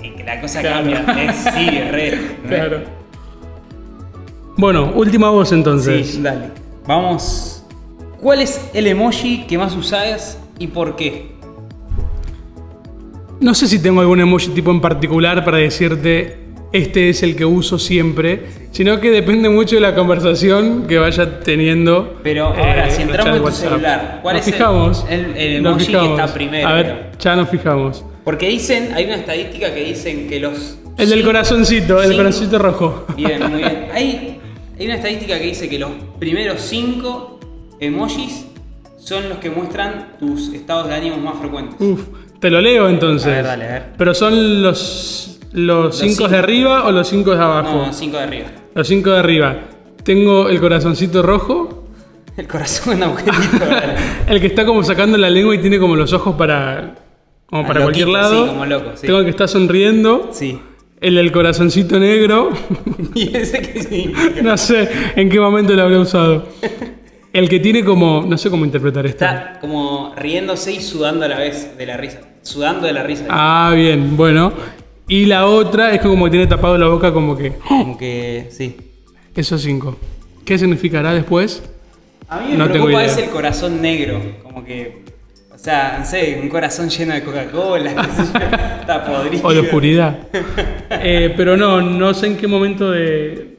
que 0.02 0.24
la 0.24 0.40
cosa 0.42 0.62
Claro. 0.62 0.92
cambia. 0.92 1.30
Es, 1.30 1.36
sí, 1.38 1.70
re. 1.70 2.12
re. 2.12 2.20
Claro. 2.48 2.80
Bueno, 4.58 4.92
última 4.96 5.30
voz 5.30 5.52
entonces. 5.52 6.08
Sí, 6.12 6.22
dale. 6.22 6.50
Vamos. 6.88 7.64
¿Cuál 8.22 8.42
es 8.42 8.70
el 8.74 8.88
emoji 8.88 9.46
que 9.48 9.58
más 9.58 9.76
usás 9.76 10.40
y 10.58 10.68
por 10.68 10.96
qué? 10.96 11.34
No 13.40 13.54
sé 13.54 13.68
si 13.68 13.80
tengo 13.80 14.00
algún 14.02 14.20
emoji 14.22 14.50
tipo 14.50 14.72
en 14.72 14.80
particular 14.82 15.44
para 15.44 15.58
decirte 15.58 16.38
este 16.72 17.10
es 17.10 17.22
el 17.24 17.36
que 17.36 17.46
uso 17.46 17.78
siempre, 17.80 18.46
sino 18.72 19.00
que 19.00 19.10
depende 19.12 19.50
mucho 19.50 19.76
de 19.76 19.82
la 19.82 19.94
conversación 19.96 20.88
que 20.88 20.98
vaya 20.98 21.40
teniendo. 21.42 22.16
Pero 22.24 22.48
ahora, 22.48 22.88
eh, 22.88 22.92
si 22.92 23.02
entramos 23.04 23.34
en 23.36 23.40
tu 23.40 23.46
WhatsApp. 23.46 23.70
celular, 23.70 24.20
¿cuál 24.22 24.36
Nos 24.38 24.42
es 24.42 24.48
el- 24.48 24.54
fijamos, 24.54 25.06
el- 25.10 25.38
el 25.38 25.64
nos 25.64 25.88
emoji 25.88 25.92
que 26.08 26.12
está 26.22 26.34
primero? 26.34 26.68
A 26.68 26.74
ver, 26.74 27.12
ya 27.20 27.36
nos 27.36 27.50
fijamos. 27.50 28.06
Porque 28.26 28.50
dicen, 28.50 28.92
hay 28.94 29.06
una 29.06 29.16
estadística 29.16 29.74
que 29.74 29.84
dicen 29.86 30.28
que 30.28 30.40
los. 30.42 30.78
El 30.98 31.10
del 31.10 31.20
cinco- 31.20 31.26
corazoncito, 31.28 31.98
el 32.02 32.10
cinco- 32.10 32.18
corazoncito 32.18 32.60
rojo. 32.60 33.06
Bien, 33.16 33.40
muy 33.50 33.60
bien. 33.62 33.88
Hay, 33.94 34.40
hay 34.78 34.86
una 34.88 34.96
estadística 34.96 35.38
que 35.40 35.46
dice 35.46 35.70
que 35.70 35.80
los 35.80 35.92
primeros 36.20 36.60
cinco 36.62 37.40
emojis 37.80 38.46
son 38.98 39.30
los 39.30 39.38
que 39.38 39.50
muestran 39.50 40.18
tus 40.20 40.54
estados 40.54 40.88
de 40.90 40.96
ánimo 40.96 41.18
más 41.18 41.38
frecuentes. 41.40 41.76
Uf, 41.80 42.02
te 42.40 42.50
lo 42.50 42.60
leo 42.60 42.90
entonces. 42.90 43.28
A 43.28 43.36
ver, 43.36 43.46
dale, 43.46 43.66
a 43.66 43.68
ver. 43.68 43.84
Pero 43.98 44.14
son 44.14 44.62
los, 44.64 45.40
¿Los 45.54 45.98
5 45.98 46.14
cinco. 46.16 46.28
de 46.30 46.38
arriba 46.38 46.86
o 46.86 46.92
los 46.92 47.08
5 47.08 47.32
de 47.36 47.42
abajo? 47.44 47.86
No, 47.86 47.94
cinco 47.94 48.18
de 48.18 48.24
arriba. 48.24 48.48
Los 48.74 48.88
5 48.88 49.12
de 49.12 49.20
arriba. 49.20 49.56
Tengo 50.04 50.50
el 50.50 50.60
corazoncito 50.60 51.22
rojo, 51.22 51.88
El 52.36 52.48
corazón 52.48 53.02
agujerito. 53.04 53.60
dale. 53.60 53.94
el 54.28 54.42
que 54.42 54.48
está 54.48 54.66
como 54.66 54.84
sacando 54.84 55.18
la 55.18 55.30
lengua 55.30 55.56
y 55.56 55.60
tiene 55.60 55.80
como 55.80 55.96
los 55.96 56.12
ojos 56.12 56.36
para, 56.36 56.96
como 57.56 57.68
para 57.68 57.82
cualquier 57.82 58.08
loquito, 58.08 58.22
lado. 58.22 58.44
sí, 58.44 58.50
como 58.50 58.66
loco, 58.66 58.92
sí. 58.96 59.08
Tengo 59.08 59.24
que 59.24 59.30
está 59.30 59.48
sonriendo, 59.48 60.30
sí. 60.34 60.60
el 61.00 61.16
del 61.16 61.32
corazoncito 61.32 62.00
negro. 62.00 62.52
¿Y 63.14 63.36
ese 63.36 63.62
qué 63.62 63.82
significa? 63.82 64.42
no 64.44 64.58
sé 64.58 64.90
en 65.16 65.30
qué 65.30 65.40
momento 65.40 65.74
lo 65.74 65.84
habré 65.84 65.98
usado. 65.98 66.48
El 67.32 67.50
que 67.50 67.60
tiene 67.60 67.84
como, 67.84 68.26
no 68.28 68.38
sé 68.38 68.50
cómo 68.50 68.66
interpretar 68.66 69.06
esto. 69.06 69.26
Está 69.26 69.58
como 69.60 70.14
riéndose 70.16 70.74
y 70.74 70.82
sudando 70.82 71.26
a 71.26 71.28
la 71.28 71.38
vez 71.38 71.78
de 71.78 71.86
la 71.86 71.98
risa. 71.98 72.22
Sudando 72.42 72.88
de 72.88 72.94
la 72.94 73.04
risa. 73.04 73.26
Ah, 73.30 73.74
bien, 73.76 74.16
bueno. 74.18 74.54
Y 75.08 75.26
la 75.26 75.46
otra 75.46 75.94
es 75.94 76.02
como 76.02 76.26
que 76.26 76.32
tiene 76.32 76.48
tapado 76.48 76.78
la 76.78 76.88
boca 76.88 77.14
como 77.14 77.38
que... 77.38 77.54
Como 77.54 77.98
que, 77.98 78.48
sí. 78.52 78.76
Esos 79.36 79.62
cinco. 79.62 79.98
¿Qué 80.44 80.58
significará 80.58 81.14
después? 81.14 81.62
A 82.28 82.40
mí 82.40 82.52
me 82.52 82.58
No 82.58 82.70
preocupa 82.70 83.04
es 83.04 83.18
el 83.18 83.30
corazón 83.30 83.82
negro. 83.82 84.22
Como 84.44 84.64
que, 84.64 85.04
sea, 85.66 85.98
no 86.00 86.06
sé, 86.06 86.40
un 86.42 86.48
corazón 86.50 86.90
lleno 86.90 87.14
de 87.14 87.24
Coca-Cola. 87.24 87.92
Está 88.82 89.04
podrido. 89.06 89.48
O 89.48 89.54
de 89.54 89.60
oscuridad. 89.60 90.18
Eh, 91.08 91.34
pero 91.36 91.58
no, 91.58 91.82
no 91.82 92.14
sé 92.14 92.28
en 92.28 92.38
qué 92.38 92.48
momento 92.48 92.92
de... 92.92 93.58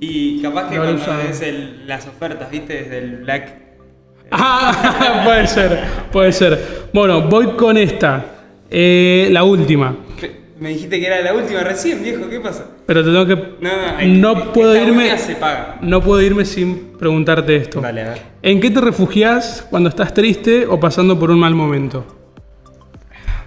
Y 0.00 0.42
capaz 0.42 0.68
que 0.68 0.76
No 0.76 0.82
cuando 0.82 1.18
ves 1.28 1.40
el- 1.42 1.86
las 1.86 2.06
ofertas, 2.08 2.50
viste, 2.50 2.74
desde 2.82 2.98
el 2.98 3.16
Black. 3.18 3.54
Ah, 4.32 5.22
puede 5.24 5.46
ser, 5.46 5.80
puede 6.10 6.32
ser. 6.32 6.88
Bueno, 6.92 7.22
voy 7.22 7.48
con 7.52 7.76
esta. 7.76 8.24
Eh, 8.70 9.28
la 9.30 9.44
última. 9.44 9.94
Me 10.62 10.68
dijiste 10.68 11.00
que 11.00 11.06
era 11.08 11.20
la 11.22 11.34
última 11.34 11.58
recién, 11.64 12.04
viejo, 12.04 12.28
¿qué 12.30 12.38
pasa? 12.38 12.66
Pero 12.86 13.02
te 13.02 13.10
tengo 13.10 13.26
que... 13.26 13.34
No, 13.60 13.68
no, 13.76 13.96
hay- 13.96 14.12
No 14.12 14.52
puedo 14.52 14.76
irme... 14.76 15.18
se 15.18 15.34
paga. 15.34 15.78
No 15.80 16.00
puedo 16.00 16.22
irme 16.22 16.44
sin 16.44 16.92
preguntarte 16.96 17.56
esto. 17.56 17.80
Dale, 17.80 18.02
a 18.02 18.08
ver. 18.10 18.22
¿En 18.42 18.60
qué 18.60 18.70
te 18.70 18.80
refugias 18.80 19.66
cuando 19.68 19.88
estás 19.88 20.14
triste 20.14 20.64
o 20.68 20.78
pasando 20.78 21.18
por 21.18 21.32
un 21.32 21.40
mal 21.40 21.52
momento? 21.56 22.06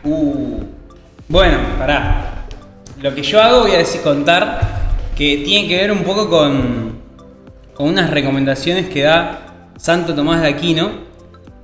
Uh. 0.03 0.60
Bueno, 1.29 1.57
pará. 1.79 2.45
Lo 3.01 3.15
que 3.15 3.24
yo 3.24 3.41
hago, 3.41 3.62
voy 3.62 3.72
a 3.72 3.77
decir 3.77 4.01
contar 4.01 4.60
que 5.15 5.38
tiene 5.45 5.69
que 5.69 5.77
ver 5.77 5.93
un 5.93 6.03
poco 6.03 6.29
con, 6.29 6.95
con 7.75 7.88
unas 7.88 8.10
recomendaciones 8.10 8.89
que 8.89 9.03
da 9.03 9.69
Santo 9.77 10.13
Tomás 10.13 10.41
de 10.41 10.50
Aquino. 10.50 10.89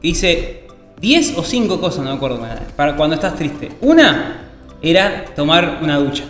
que 0.01 0.08
Dice 0.08 0.63
10 1.01 1.38
o 1.38 1.43
5 1.43 1.81
cosas, 1.81 2.05
no 2.05 2.12
me 2.12 2.15
acuerdo, 2.15 2.39
para 2.77 2.96
cuando 2.96 3.15
estás 3.15 3.36
triste. 3.36 3.70
Una 3.81 4.41
era 4.82 5.26
tomar 5.36 5.80
una 5.82 5.98
ducha. 5.98 6.24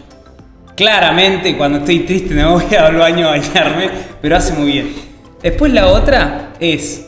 Claramente, 0.75 1.57
cuando 1.57 1.79
estoy 1.79 1.99
triste 1.99 2.33
no 2.33 2.53
voy 2.53 2.75
al 2.75 2.95
baño 2.95 3.27
a 3.27 3.31
bañarme, 3.31 3.89
pero 4.21 4.37
hace 4.37 4.53
muy 4.53 4.71
bien. 4.71 4.93
Después 5.41 5.73
la 5.73 5.87
otra 5.87 6.53
es 6.59 7.07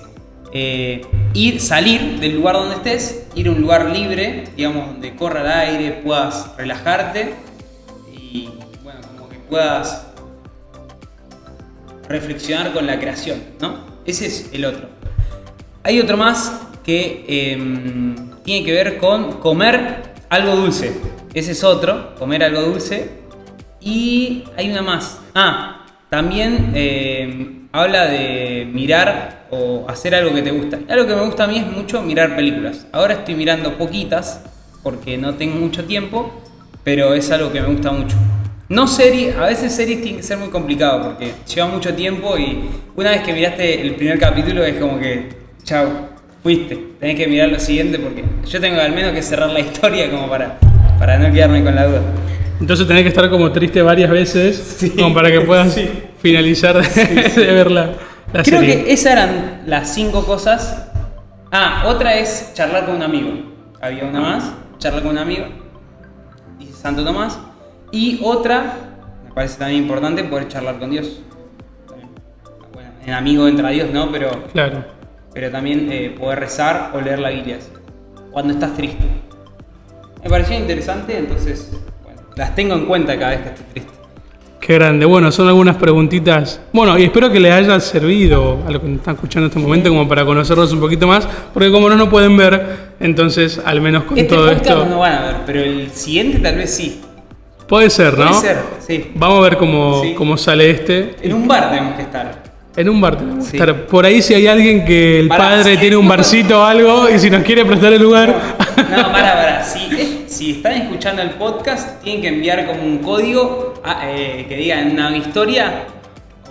eh, 0.52 1.02
ir, 1.34 1.60
salir 1.60 2.20
del 2.20 2.36
lugar 2.36 2.56
donde 2.56 2.76
estés, 2.76 3.28
ir 3.36 3.48
a 3.48 3.52
un 3.52 3.62
lugar 3.62 3.90
libre, 3.90 4.46
digamos, 4.56 4.88
donde 4.88 5.16
corra 5.16 5.42
el 5.42 5.70
aire, 5.70 5.92
puedas 6.04 6.56
relajarte 6.58 7.34
y, 8.12 8.50
bueno, 8.84 9.00
como 9.16 9.30
que 9.30 9.38
puedas 9.38 10.08
reflexionar 12.08 12.74
con 12.74 12.86
la 12.86 13.00
creación, 13.00 13.42
¿no? 13.60 13.80
Ese 14.06 14.28
es 14.28 14.50
el 14.54 14.66
otro. 14.66 14.90
Hay 15.84 16.00
otro 16.00 16.18
más 16.18 16.62
que 16.84 17.26
em, 17.28 18.16
tiene 18.44 18.66
que 18.66 18.72
ver 18.72 18.98
con 18.98 19.40
comer 19.40 20.14
algo 20.30 20.56
dulce. 20.56 20.94
Ese 21.34 21.54
es 21.54 21.64
otro, 21.64 22.14
comer 22.16 22.44
algo 22.44 22.62
dulce. 22.62 23.10
Y 23.82 24.44
hay 24.56 24.70
una 24.70 24.82
más. 24.82 25.20
Ah, 25.34 25.86
también 26.10 26.72
em, 26.76 27.68
habla 27.72 28.06
de 28.06 28.68
mirar 28.72 29.48
o 29.50 29.86
hacer 29.88 30.14
algo 30.14 30.34
que 30.34 30.44
te 30.44 30.52
gusta. 30.52 30.80
Algo 30.88 31.08
que 31.08 31.16
me 31.16 31.26
gusta 31.26 31.46
a 31.46 31.48
mí 31.48 31.58
es 31.58 31.66
mucho 31.66 32.02
mirar 32.02 32.36
películas. 32.36 32.86
Ahora 32.92 33.16
estoy 33.16 33.36
mirando 33.36 33.78
poquitas 33.78 34.42
porque 34.84 35.18
no 35.18 35.34
tengo 35.34 35.56
mucho 35.56 35.86
tiempo, 35.86 36.32
pero 36.84 37.14
es 37.14 37.32
algo 37.32 37.52
que 37.52 37.62
me 37.62 37.68
gusta 37.68 37.92
mucho. 37.92 38.16
No 38.70 38.88
series, 38.88 39.36
a 39.36 39.48
veces 39.48 39.76
series 39.76 40.02
tienen 40.02 40.18
que 40.18 40.24
ser 40.24 40.38
muy 40.38 40.50
complicado 40.50 41.04
porque 41.04 41.34
lleva 41.54 41.68
mucho 41.68 41.94
tiempo 41.94 42.38
y 42.38 42.70
una 42.96 43.12
vez 43.12 43.24
que 43.24 43.34
miraste 43.34 43.82
el 43.82 43.96
primer 43.96 44.20
capítulo 44.20 44.64
es 44.64 44.80
como 44.80 45.00
que, 45.00 45.30
chao, 45.64 46.10
fuiste, 46.42 46.78
tenés 47.00 47.16
que 47.16 47.28
mirar 47.28 47.50
lo 47.50 47.60
siguiente 47.60 48.00
porque 48.00 48.24
yo 48.48 48.62
tengo 48.62 48.80
al 48.80 48.94
menos 48.94 49.12
que 49.14 49.22
cerrar 49.22 49.50
la 49.50 49.60
historia 49.62 50.10
como 50.10 50.30
para, 50.30 50.60
para 51.04 51.20
no 51.20 51.34
quedarme 51.34 51.62
con 51.62 51.76
la 51.76 51.86
duda. 51.86 52.02
Entonces 52.62 52.88
tenés 52.88 53.04
que 53.04 53.10
estar 53.10 53.30
como 53.30 53.52
triste 53.52 53.82
varias 53.82 54.10
veces 54.10 54.56
Sí. 54.80 54.92
como 54.92 55.14
para 55.14 55.30
que 55.30 55.42
puedas 55.42 55.74
Sí. 55.74 55.90
finalizar 56.20 56.82
de, 56.96 57.30
de 57.46 57.52
ver 57.54 57.70
la, 57.70 57.88
la 58.32 58.42
Creo 58.44 58.62
serie. 58.62 58.86
que 58.86 58.94
esas 58.94 59.12
eran 59.12 59.64
las 59.66 59.94
cinco 59.94 60.26
cosas. 60.26 60.88
Ah, 61.52 61.84
otra 61.88 62.16
es 62.16 62.52
charlar 62.54 62.86
con 62.86 62.96
un 62.96 63.04
amigo. 63.04 63.32
Había 63.82 64.06
una 64.06 64.22
más, 64.22 64.54
charlar 64.78 65.02
con 65.04 65.12
un 65.12 65.18
amigo, 65.18 65.46
dice 66.58 66.72
Santo 66.74 67.04
Tomás. 67.04 67.38
Y 67.92 68.22
otra, 68.24 68.76
me 69.28 69.34
parece 69.34 69.60
también 69.60 69.84
importante, 69.84 70.24
poder 70.24 70.48
charlar 70.48 70.80
con 70.80 70.90
Dios. 70.90 71.20
Bueno, 72.74 72.90
en 73.06 73.14
amigo 73.14 73.46
entra 73.50 73.70
Dios, 73.72 73.90
¿no? 73.92 74.10
Pero, 74.10 74.46
Claro. 74.54 74.86
pero 75.34 75.52
también 75.52 75.90
eh, 75.92 76.16
poder 76.18 76.40
rezar 76.40 76.92
o 76.94 77.02
leer 77.02 77.20
la 77.20 77.30
Biblia. 77.32 77.60
Cuando 78.32 78.54
estás 78.54 78.74
triste. 78.74 79.04
Me 80.24 80.30
pareció 80.30 80.58
interesante, 80.58 81.18
entonces, 81.18 81.72
bueno, 82.04 82.22
las 82.36 82.56
tengo 82.56 82.76
en 82.76 82.86
cuenta 82.86 83.18
cada 83.18 83.32
vez 83.32 83.42
que 83.42 83.50
estoy 83.50 83.66
triste. 83.74 83.92
Qué 84.62 84.76
grande. 84.76 85.06
Bueno, 85.06 85.30
son 85.30 85.50
algunas 85.50 85.76
preguntitas. 85.76 86.62
Bueno, 86.72 86.98
y 86.98 87.04
espero 87.04 87.30
que 87.30 87.38
les 87.42 87.52
haya 87.52 87.78
servido 87.82 88.60
a 88.66 88.72
los 88.72 88.82
que 88.82 88.94
están 88.94 89.16
escuchando 89.16 89.48
en 89.48 89.50
este 89.50 89.60
momento 89.60 89.90
como 89.90 90.08
para 90.08 90.24
conocerlos 90.24 90.72
un 90.72 90.80
poquito 90.80 91.06
más, 91.06 91.28
porque 91.54 91.70
como 91.70 91.90
no 91.90 91.96
nos 91.98 92.08
pueden 92.08 92.38
ver, 92.38 92.94
entonces 93.02 93.60
al 93.66 93.82
menos 93.82 94.04
con 94.06 94.18
Este 94.18 94.34
todo 94.34 94.50
esto... 94.50 94.86
no 94.86 94.92
lo 94.92 95.00
van 95.00 95.14
a 95.16 95.22
ver, 95.26 95.36
pero 95.46 95.60
el 95.60 95.92
siguiente 95.92 96.40
tal 96.40 96.56
vez 96.56 96.74
sí. 96.74 97.02
Puede 97.68 97.90
ser, 97.90 98.18
¿no? 98.18 98.28
Puede 98.30 98.40
ser, 98.42 98.58
sí. 98.88 99.12
Vamos 99.16 99.40
a 99.40 99.42
ver 99.42 99.58
cómo, 99.58 100.02
Sí. 100.02 100.14
cómo 100.14 100.38
sale 100.38 100.70
este. 100.70 101.16
En 101.22 101.34
un 101.34 101.46
bar 101.46 101.70
tenemos 101.70 101.96
que 101.96 102.04
estar. 102.04 102.44
En 102.78 102.88
un 102.90 103.02
bar 103.02 103.18
tenemos 103.18 103.44
que 103.46 103.52
Sí. 103.52 103.58
estar. 103.58 103.86
Por 103.88 104.06
ahí 104.06 104.22
si 104.22 104.34
hay 104.34 104.48
alguien 104.48 104.86
que 104.86 105.20
el 105.20 105.28
padre 105.28 105.74
sí. 105.74 105.78
tiene 105.78 105.98
un 105.98 106.08
barcito 106.08 106.62
o 106.62 106.64
algo 106.64 107.10
y 107.10 107.20
si 107.20 107.30
nos 107.30 107.44
quiere 107.44 107.66
prestar 107.66 107.92
el 107.92 108.02
lugar... 108.02 108.34
No, 108.78 109.12
para, 109.12 109.34
para. 109.34 109.60
Es- 109.62 110.13
si 110.34 110.52
están 110.52 110.74
escuchando 110.74 111.22
el 111.22 111.32
podcast, 111.32 112.02
tienen 112.04 112.22
que 112.22 112.28
enviar 112.30 112.66
como 112.66 112.82
un 112.84 112.98
código 113.00 113.76
a- 113.84 114.10
eh, 114.10 114.46
que 114.48 114.56
diga 114.58 114.78
una 114.90 115.16
historia 115.16 115.86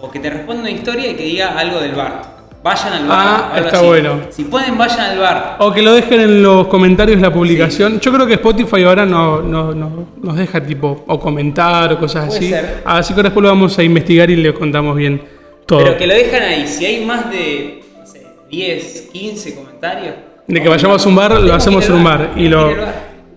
o 0.01 0.11
que 0.11 0.19
te 0.19 0.31
responda 0.31 0.63
una 0.63 0.71
historia 0.71 1.11
y 1.11 1.15
que 1.15 1.25
diga 1.25 1.59
algo 1.59 1.81
del 1.81 1.93
bar. 1.93 2.33
Vayan 2.63 2.93
al 2.93 3.07
bar. 3.09 3.27
Ah, 3.27 3.51
algo 3.55 3.67
está 3.67 3.79
así. 3.79 3.87
bueno. 3.87 4.21
Si 4.31 4.45
pueden, 4.45 4.79
vayan 4.79 5.01
al 5.01 5.19
bar. 5.19 5.57
O 5.59 5.73
que 5.73 5.83
lo 5.83 5.93
dejen 5.95 6.21
en 6.21 6.43
los 6.45 6.69
comentarios 6.69 7.17
de 7.21 7.27
la 7.27 7.33
publicación. 7.33 7.99
Yo 7.99 8.13
creo 8.13 8.25
que 8.25 8.35
Spotify 8.35 8.85
ahora 8.85 9.05
no, 9.05 9.43
no- 9.43 9.75
no- 9.75 10.07
nos 10.23 10.37
deja 10.37 10.65
tipo 10.65 11.03
o 11.09 11.19
comentar 11.19 11.93
o 11.93 11.99
cosas 11.99 12.27
Puede 12.27 12.39
así. 12.39 12.49
ser. 12.51 12.83
Así 12.85 13.15
que 13.15 13.23
después 13.25 13.43
lo 13.43 13.49
vamos 13.49 13.77
a 13.79 13.83
investigar 13.83 14.31
y 14.31 14.37
le 14.37 14.55
contamos 14.55 14.97
bien 14.97 15.21
todo. 15.67 15.81
Pero 15.81 15.97
que 15.97 16.07
lo 16.07 16.15
dejan 16.15 16.43
ahí. 16.43 16.69
Si 16.69 16.87
hay 16.87 17.05
más 17.05 17.29
de 17.31 17.83
no 17.99 18.07
sé, 18.07 18.27
10, 18.49 19.09
15 19.13 19.57
comentarios. 19.57 20.15
De 20.47 20.61
que 20.63 20.69
vayamos 20.69 21.05
a 21.05 21.09
un 21.09 21.17
bar, 21.17 21.41
lo 21.41 21.55
hacemos 21.55 21.85
en 21.89 21.95
un 21.95 22.05
bar 22.05 22.31
y 22.37 22.47
lo, 22.49 22.71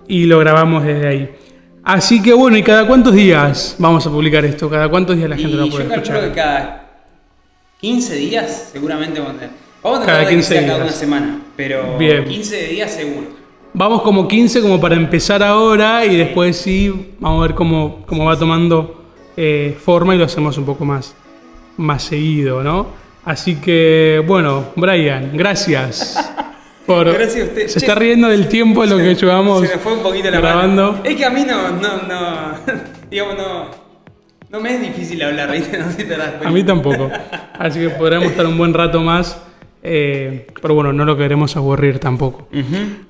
y 0.08 0.26
lo 0.26 0.40
grabamos 0.40 0.84
desde 0.84 1.08
ahí. 1.08 1.36
Así 1.84 2.22
que 2.22 2.34
bueno, 2.34 2.58
¿y 2.58 2.64
cada 2.64 2.88
cuántos 2.88 3.14
días 3.14 3.76
vamos 3.78 4.06
a 4.08 4.10
publicar 4.10 4.44
esto? 4.46 4.70
¿Cada 4.70 4.90
cuántos 4.90 5.16
días 5.18 5.30
la 5.30 5.36
gente 5.38 5.52
Y 5.52 5.56
lo 5.58 5.66
yo 5.66 5.72
puede 5.72 5.88
calculo 5.88 6.18
escuchar? 6.18 6.30
que 6.30 6.36
cada 6.36 6.90
15 7.80 8.16
días 8.16 8.70
seguramente 8.72 9.20
vamos 9.20 9.36
a 9.36 9.40
tener. 9.40 9.56
Vamos 9.84 10.00
a 10.00 10.06
Cada 10.06 10.18
tratar 10.18 10.26
de 10.26 10.30
que 10.30 10.36
15 10.42 10.54
sea 10.54 10.68
cada 10.68 10.84
una 10.84 10.92
semana, 10.92 11.42
pero 11.56 11.98
Bien. 11.98 12.26
15 12.26 12.68
días 12.68 12.92
seguro. 12.92 13.28
Vamos 13.74 14.02
como 14.02 14.28
15 14.28 14.62
como 14.62 14.80
para 14.82 14.96
empezar 14.96 15.44
ahora 15.44 16.06
y 16.06 16.16
después 16.16 16.58
sí, 16.58 17.14
vamos 17.20 17.40
a 17.40 17.48
ver 17.48 17.56
cómo, 17.56 18.04
cómo 18.08 18.26
va 18.26 18.40
tomando 18.40 19.04
eh, 19.38 19.78
forma 19.80 20.16
y 20.16 20.18
lo 20.18 20.26
hacemos 20.26 20.58
un 20.58 20.66
poco 20.66 20.86
más, 20.86 21.14
más 21.78 22.02
seguido, 22.02 22.64
¿no? 22.64 22.88
Así 23.26 23.56
que 23.56 24.24
bueno, 24.26 24.68
Brian, 24.76 25.32
gracias. 25.36 26.34
Por, 26.86 27.12
Gracias 27.14 27.44
a 27.48 27.50
usted. 27.50 27.68
Se 27.68 27.80
está 27.80 27.96
riendo 27.96 28.28
del 28.28 28.48
tiempo 28.48 28.82
de 28.84 28.88
lo 28.88 28.98
que 28.98 29.16
llevamos 29.16 29.68
Se 29.68 29.76
me 29.76 29.80
fue 29.82 29.94
un 29.94 30.04
poquito 30.04 30.30
la 30.30 30.40
grabando. 30.40 30.92
mano. 30.94 31.04
Es 31.04 31.16
que 31.16 31.26
a 31.26 31.30
mí 31.32 31.44
no, 31.48 31.72
no, 31.72 32.04
no, 32.08 32.58
digamos, 33.10 33.36
no, 33.38 33.72
no 34.50 34.60
me 34.62 34.76
es 34.76 34.82
difícil 34.82 35.22
hablar, 35.24 35.52
¿viste? 35.52 35.78
No 35.80 35.86
sé 35.92 35.98
si 35.98 36.04
te 36.04 36.16
das 36.16 36.30
cuenta. 36.30 36.48
A 36.48 36.52
mí 36.52 36.64
tampoco. 36.64 37.10
Así 37.58 37.80
que 37.80 37.90
podremos 37.90 38.28
estar 38.28 38.46
un 38.46 38.58
buen 38.58 38.74
rato 38.74 39.02
más. 39.02 39.42
eh, 39.82 40.48
pero 40.62 40.76
bueno, 40.76 40.94
no 40.94 41.06
lo 41.06 41.18
queremos 41.18 41.56
aburrir 41.58 42.00
tampoco. 42.00 42.48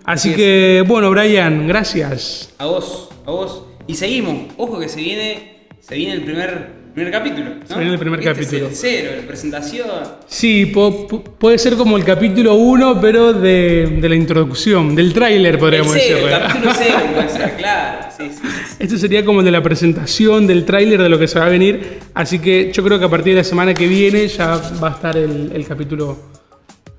Así 0.05 0.33
que, 0.33 0.83
bueno, 0.87 1.09
Brian, 1.11 1.67
gracias. 1.67 2.53
A 2.57 2.65
vos, 2.65 3.09
a 3.25 3.31
vos. 3.31 3.65
Y 3.87 3.95
seguimos. 3.95 4.53
Ojo 4.57 4.79
que 4.79 4.87
se 4.89 4.99
viene, 5.01 5.67
se 5.81 5.95
viene 5.95 6.13
el 6.13 6.23
primer, 6.23 6.69
primer 6.95 7.11
capítulo. 7.11 7.49
¿no? 7.69 7.81
El 7.81 7.99
primer 7.99 8.19
Este 8.19 8.33
capítulo. 8.33 8.67
Es 8.67 8.83
el 8.83 8.89
cero, 9.01 9.11
la 9.21 9.27
presentación. 9.27 9.87
Sí, 10.27 10.65
puede 10.65 11.57
ser 11.57 11.75
como 11.75 11.97
el 11.97 12.03
capítulo 12.05 12.55
1, 12.55 12.99
pero 13.01 13.33
de, 13.33 13.97
de 14.01 14.09
la 14.09 14.15
introducción, 14.15 14.95
del 14.95 15.13
tráiler, 15.13 15.59
podríamos 15.59 15.93
decirle. 15.93 16.23
el 16.33 16.39
capítulo 16.39 16.71
cero 16.75 16.97
puede 17.13 17.29
ser, 17.29 17.55
claro. 17.57 18.05
Sí, 18.17 18.29
sí, 18.29 18.39
sí. 18.41 18.75
Este 18.79 18.97
sería 18.97 19.23
como 19.25 19.39
el 19.41 19.45
de 19.45 19.51
la 19.51 19.61
presentación, 19.61 20.47
del 20.47 20.63
tráiler 20.65 21.01
de 21.01 21.09
lo 21.09 21.19
que 21.19 21.27
se 21.27 21.37
va 21.37 21.45
a 21.45 21.49
venir. 21.49 21.99
Así 22.13 22.39
que 22.39 22.71
yo 22.71 22.81
creo 22.83 22.97
que 22.97 23.05
a 23.05 23.09
partir 23.09 23.33
de 23.33 23.41
la 23.41 23.43
semana 23.43 23.73
que 23.73 23.87
viene 23.87 24.27
ya 24.27 24.55
va 24.81 24.87
a 24.89 24.91
estar 24.91 25.17
el, 25.17 25.51
el 25.53 25.67
capítulo 25.67 26.17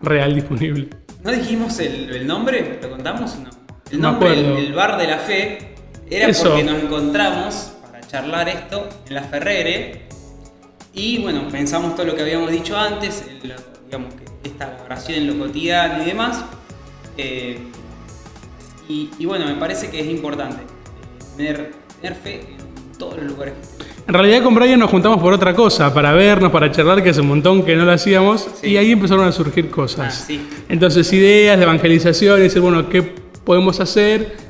real 0.02 0.34
disponible. 0.34 0.88
¿No 1.24 1.32
dijimos 1.32 1.78
el, 1.80 2.10
el 2.14 2.26
nombre? 2.26 2.78
¿Lo 2.82 2.90
contamos 2.90 3.34
o 3.34 3.40
no? 3.44 3.50
El 3.90 4.00
No 4.00 4.10
nombre, 4.12 4.32
el, 4.34 4.72
bar 4.74 4.98
de 4.98 5.06
la 5.06 5.18
fe, 5.18 5.58
era 6.10 6.28
Eso. 6.28 6.50
porque 6.50 6.64
nos 6.64 6.82
encontramos 6.82 7.72
charlar 8.16 8.48
esto 8.48 8.88
en 9.08 9.14
la 9.14 9.22
Ferrere. 9.24 10.02
Y 10.94 11.18
bueno, 11.18 11.42
pensamos 11.50 11.94
todo 11.94 12.06
lo 12.06 12.14
que 12.14 12.22
habíamos 12.22 12.50
dicho 12.50 12.74
antes, 12.76 13.22
el- 13.42 13.52
digamos 13.84 14.14
que 14.14 14.48
esta 14.48 14.78
oración 14.86 15.18
en 15.18 15.26
lo 15.38 15.44
cotidiano 15.46 16.02
y 16.02 16.06
demás. 16.06 16.42
Eh, 17.18 17.58
y, 18.88 19.10
y 19.18 19.26
bueno, 19.26 19.44
me 19.46 19.54
parece 19.56 19.90
que 19.90 20.00
es 20.00 20.06
importante 20.06 20.62
eh, 20.62 21.24
tener, 21.36 21.72
tener 22.00 22.16
fe 22.18 22.40
en 22.40 22.98
todos 22.98 23.16
los 23.18 23.26
lugares 23.26 23.52
que. 23.78 23.84
En 24.08 24.14
realidad 24.14 24.42
con 24.42 24.54
Brian 24.54 24.78
nos 24.80 24.90
juntamos 24.90 25.20
por 25.20 25.32
otra 25.34 25.54
cosa, 25.54 25.92
para 25.92 26.12
vernos, 26.12 26.50
para 26.52 26.70
charlar, 26.70 27.02
que 27.02 27.10
hace 27.10 27.20
un 27.20 27.26
montón 27.28 27.64
que 27.64 27.74
no 27.76 27.84
lo 27.84 27.92
hacíamos, 27.92 28.48
Sí. 28.62 28.68
y 28.68 28.76
ahí 28.78 28.92
empezaron 28.92 29.26
a 29.26 29.32
surgir 29.32 29.68
cosas. 29.68 30.06
Ah, 30.22 30.24
sí. 30.26 30.40
Entonces 30.70 31.12
ideas 31.12 31.58
de 31.58 31.64
evangelización, 31.64 32.38
y 32.38 32.42
decir, 32.44 32.62
bueno, 32.62 32.88
¿qué 32.88 33.02
podemos 33.44 33.78
hacer? 33.80 34.45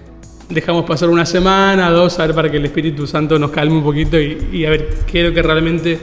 Dejamos 0.48 0.84
pasar 0.84 1.08
una 1.08 1.26
semana, 1.26 1.90
dos, 1.90 2.20
a 2.20 2.26
ver, 2.26 2.34
para 2.34 2.48
que 2.48 2.58
el 2.58 2.64
Espíritu 2.66 3.04
Santo 3.06 3.36
nos 3.36 3.50
calme 3.50 3.74
un 3.78 3.82
poquito 3.82 4.16
y, 4.20 4.48
y 4.52 4.64
a 4.64 4.70
ver 4.70 4.90
qué 5.04 5.20
es 5.22 5.28
lo 5.28 5.34
que 5.34 5.42
realmente 5.42 5.98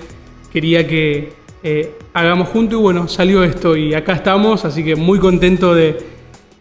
quería 0.52 0.86
que 0.86 1.32
eh, 1.64 1.96
hagamos 2.14 2.50
juntos. 2.50 2.78
Y 2.78 2.82
bueno, 2.82 3.08
salió 3.08 3.42
esto 3.44 3.78
y 3.78 3.94
acá 3.94 4.14
estamos, 4.14 4.66
así 4.66 4.84
que 4.84 4.98
muy 4.98 5.18
contento 5.18 5.74
de, 5.74 5.98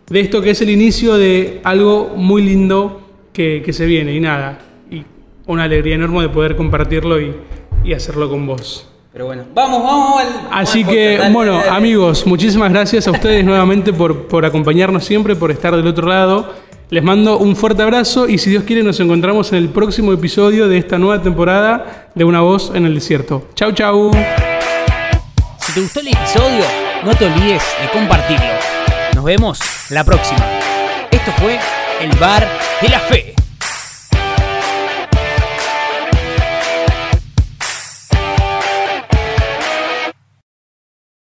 de 0.08 0.20
esto 0.20 0.40
que 0.40 0.50
es 0.50 0.60
el 0.62 0.70
inicio 0.70 1.14
de 1.14 1.60
algo 1.64 2.12
muy 2.16 2.42
lindo 2.42 3.02
que, 3.32 3.62
que 3.64 3.72
se 3.72 3.84
viene. 3.86 4.14
Y 4.14 4.20
nada, 4.20 4.60
y 4.88 5.04
una 5.46 5.64
alegría 5.64 5.96
enorme 5.96 6.22
de 6.22 6.28
poder 6.28 6.54
compartirlo 6.54 7.20
y, 7.20 7.34
y 7.82 7.94
hacerlo 7.94 8.30
con 8.30 8.46
vos. 8.46 8.88
Pero 9.12 9.26
bueno, 9.26 9.42
vamos, 9.52 9.82
vamos 9.82 10.22
al. 10.22 10.28
Así 10.52 10.82
vamos 10.84 10.94
que, 10.94 11.18
dale, 11.18 11.34
bueno, 11.34 11.52
dale. 11.54 11.68
amigos, 11.70 12.26
muchísimas 12.28 12.70
gracias 12.70 13.08
a 13.08 13.10
ustedes 13.10 13.44
nuevamente 13.44 13.92
por, 13.92 14.28
por 14.28 14.44
acompañarnos 14.44 15.04
siempre, 15.04 15.34
por 15.34 15.50
estar 15.50 15.74
del 15.74 15.86
otro 15.88 16.06
lado. 16.06 16.61
Les 16.92 17.02
mando 17.02 17.38
un 17.38 17.56
fuerte 17.56 17.82
abrazo 17.82 18.28
y 18.28 18.36
si 18.36 18.50
Dios 18.50 18.64
quiere 18.64 18.82
nos 18.82 19.00
encontramos 19.00 19.50
en 19.52 19.56
el 19.56 19.70
próximo 19.70 20.12
episodio 20.12 20.68
de 20.68 20.76
esta 20.76 20.98
nueva 20.98 21.22
temporada 21.22 22.10
de 22.14 22.22
Una 22.22 22.42
Voz 22.42 22.70
en 22.74 22.84
el 22.84 22.94
Desierto. 22.94 23.48
Chau, 23.54 23.72
chau. 23.72 24.10
Si 25.58 25.72
te 25.72 25.80
gustó 25.80 26.00
el 26.00 26.08
episodio, 26.08 26.64
no 27.02 27.14
te 27.14 27.24
olvides 27.24 27.62
de 27.80 27.98
compartirlo. 27.98 28.44
Nos 29.14 29.24
vemos 29.24 29.58
la 29.88 30.04
próxima. 30.04 30.46
Esto 31.10 31.32
fue 31.38 31.58
El 32.02 32.10
Bar 32.18 32.46
de 32.82 32.88
la 32.90 32.98
Fe. 32.98 33.41